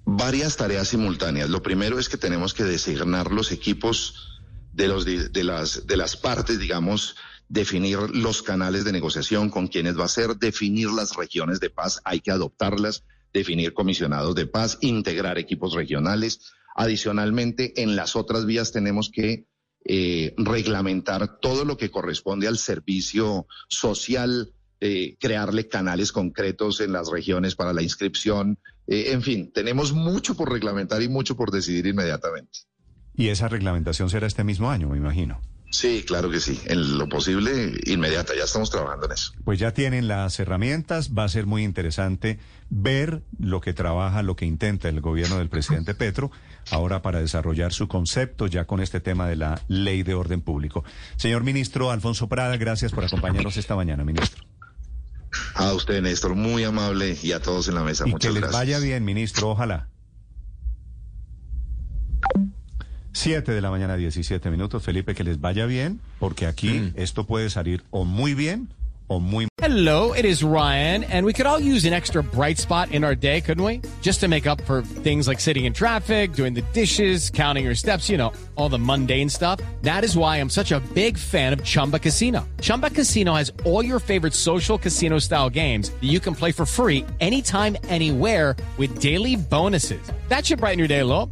Varias 0.05 0.57
tareas 0.57 0.87
simultáneas. 0.87 1.51
Lo 1.51 1.61
primero 1.61 1.99
es 1.99 2.09
que 2.09 2.17
tenemos 2.17 2.55
que 2.55 2.63
designar 2.63 3.31
los 3.31 3.51
equipos 3.51 4.41
de, 4.73 4.87
los, 4.87 5.05
de, 5.05 5.43
las, 5.43 5.85
de 5.85 5.95
las 5.95 6.17
partes, 6.17 6.57
digamos, 6.57 7.15
definir 7.49 7.97
los 8.13 8.43
canales 8.43 8.83
de 8.83 8.91
negociación, 8.91 9.49
con 9.49 9.67
quienes 9.67 9.97
va 9.97 10.05
a 10.05 10.09
ser, 10.09 10.35
definir 10.35 10.89
las 10.89 11.15
regiones 11.15 11.59
de 11.59 11.69
paz, 11.69 12.01
hay 12.03 12.19
que 12.19 12.31
adoptarlas, 12.31 13.03
definir 13.33 13.73
comisionados 13.73 14.35
de 14.35 14.47
paz, 14.47 14.77
integrar 14.81 15.37
equipos 15.37 15.73
regionales. 15.73 16.53
Adicionalmente, 16.75 17.81
en 17.81 17.95
las 17.95 18.15
otras 18.15 18.45
vías 18.45 18.71
tenemos 18.71 19.09
que 19.09 19.45
eh, 19.85 20.33
reglamentar 20.37 21.39
todo 21.39 21.63
lo 21.63 21.77
que 21.77 21.89
corresponde 21.89 22.47
al 22.47 22.57
servicio 22.57 23.47
social, 23.69 24.51
eh, 24.81 25.15
crearle 25.19 25.67
canales 25.67 26.11
concretos 26.11 26.81
en 26.81 26.91
las 26.91 27.09
regiones 27.09 27.55
para 27.55 27.73
la 27.73 27.81
inscripción. 27.81 28.59
Eh, 28.85 29.11
en 29.11 29.21
fin, 29.21 29.51
tenemos 29.53 29.93
mucho 29.93 30.35
por 30.35 30.51
reglamentar 30.51 31.01
y 31.01 31.09
mucho 31.09 31.37
por 31.37 31.51
decidir 31.51 31.87
inmediatamente. 31.87 32.59
Y 33.15 33.29
esa 33.29 33.47
reglamentación 33.47 34.09
será 34.09 34.27
este 34.27 34.43
mismo 34.43 34.69
año, 34.69 34.89
me 34.89 34.97
imagino. 34.97 35.41
Sí, 35.69 36.03
claro 36.07 36.29
que 36.29 36.39
sí. 36.39 36.59
En 36.65 36.97
lo 36.97 37.09
posible, 37.09 37.73
inmediata. 37.85 38.33
Ya 38.37 38.45
estamos 38.45 38.69
trabajando 38.69 39.05
en 39.07 39.11
eso. 39.11 39.33
Pues 39.43 39.59
ya 39.59 39.73
tienen 39.73 40.07
las 40.07 40.39
herramientas. 40.39 41.11
Va 41.17 41.25
a 41.25 41.29
ser 41.29 41.45
muy 41.45 41.63
interesante 41.63 42.39
ver 42.69 43.21
lo 43.37 43.59
que 43.59 43.73
trabaja, 43.73 44.23
lo 44.23 44.35
que 44.35 44.45
intenta 44.45 44.87
el 44.87 45.01
gobierno 45.01 45.37
del 45.37 45.49
presidente 45.49 45.93
Petro 45.93 46.31
ahora 46.71 47.01
para 47.01 47.19
desarrollar 47.19 47.73
su 47.73 47.87
concepto 47.87 48.47
ya 48.47 48.65
con 48.65 48.79
este 48.79 48.99
tema 48.99 49.27
de 49.27 49.35
la 49.35 49.61
ley 49.67 50.03
de 50.03 50.13
orden 50.13 50.41
público. 50.41 50.83
Señor 51.17 51.43
ministro 51.43 51.91
Alfonso 51.91 52.27
Prada, 52.27 52.57
gracias 52.57 52.91
por 52.91 53.03
acompañarnos 53.05 53.57
esta 53.57 53.75
mañana, 53.75 54.03
ministro. 54.03 54.43
A 55.53 55.73
usted, 55.73 56.01
Néstor, 56.01 56.35
muy 56.35 56.63
amable 56.63 57.17
y 57.21 57.31
a 57.33 57.41
todos 57.41 57.67
en 57.67 57.75
la 57.75 57.83
mesa. 57.83 58.05
Y 58.07 58.11
Muchas 58.11 58.29
que 58.29 58.33
les 58.33 58.41
gracias. 58.41 58.59
vaya 58.59 58.79
bien, 58.79 59.03
ministro, 59.05 59.49
ojalá. 59.49 59.89
Siete 63.17 63.51
de 63.51 63.61
la 63.61 63.71
mañana, 63.71 63.97
17 63.97 64.51
minutos. 64.51 64.83
Felipe, 64.83 65.15
que 65.15 65.23
les 65.23 65.41
vaya 65.41 65.65
bien, 65.65 65.99
porque 66.19 66.45
aquí 66.45 66.69
mm. 66.69 66.93
esto 66.97 67.23
puede 67.23 67.49
salir 67.49 67.83
o 67.89 68.05
muy 68.05 68.35
bien 68.35 68.69
o 69.07 69.19
muy 69.19 69.47
Hello, 69.59 70.13
it 70.13 70.23
is 70.23 70.43
Ryan, 70.43 71.03
and 71.05 71.25
we 71.25 71.33
could 71.33 71.47
all 71.47 71.59
use 71.59 71.85
an 71.85 71.93
extra 71.93 72.21
bright 72.21 72.59
spot 72.59 72.91
in 72.91 73.03
our 73.03 73.15
day, 73.15 73.41
couldn't 73.41 73.63
we? 73.63 73.81
Just 74.03 74.19
to 74.19 74.27
make 74.27 74.45
up 74.45 74.61
for 74.65 74.83
things 74.83 75.27
like 75.27 75.39
sitting 75.39 75.65
in 75.65 75.73
traffic, 75.73 76.33
doing 76.33 76.53
the 76.53 76.61
dishes, 76.73 77.31
counting 77.31 77.65
your 77.65 77.73
steps, 77.73 78.07
you 78.07 78.17
know, 78.17 78.31
all 78.55 78.69
the 78.69 78.77
mundane 78.77 79.29
stuff. 79.29 79.59
That 79.81 80.03
is 80.03 80.15
why 80.15 80.37
I'm 80.37 80.49
such 80.49 80.71
a 80.71 80.79
big 80.93 81.17
fan 81.17 81.53
of 81.53 81.63
Chumba 81.63 81.97
Casino. 81.97 82.47
Chumba 82.61 82.91
Casino 82.91 83.33
has 83.33 83.51
all 83.65 83.83
your 83.83 83.99
favorite 83.99 84.35
social 84.35 84.77
casino 84.77 85.17
style 85.17 85.49
games 85.49 85.89
that 85.89 86.07
you 86.07 86.19
can 86.19 86.35
play 86.35 86.51
for 86.51 86.67
free 86.67 87.03
anytime, 87.19 87.75
anywhere 87.87 88.55
with 88.77 88.99
daily 88.99 89.35
bonuses. 89.35 90.11
That 90.27 90.45
should 90.45 90.59
brighten 90.59 90.77
your 90.77 90.87
day 90.87 90.99
a 90.99 91.05
little. 91.05 91.31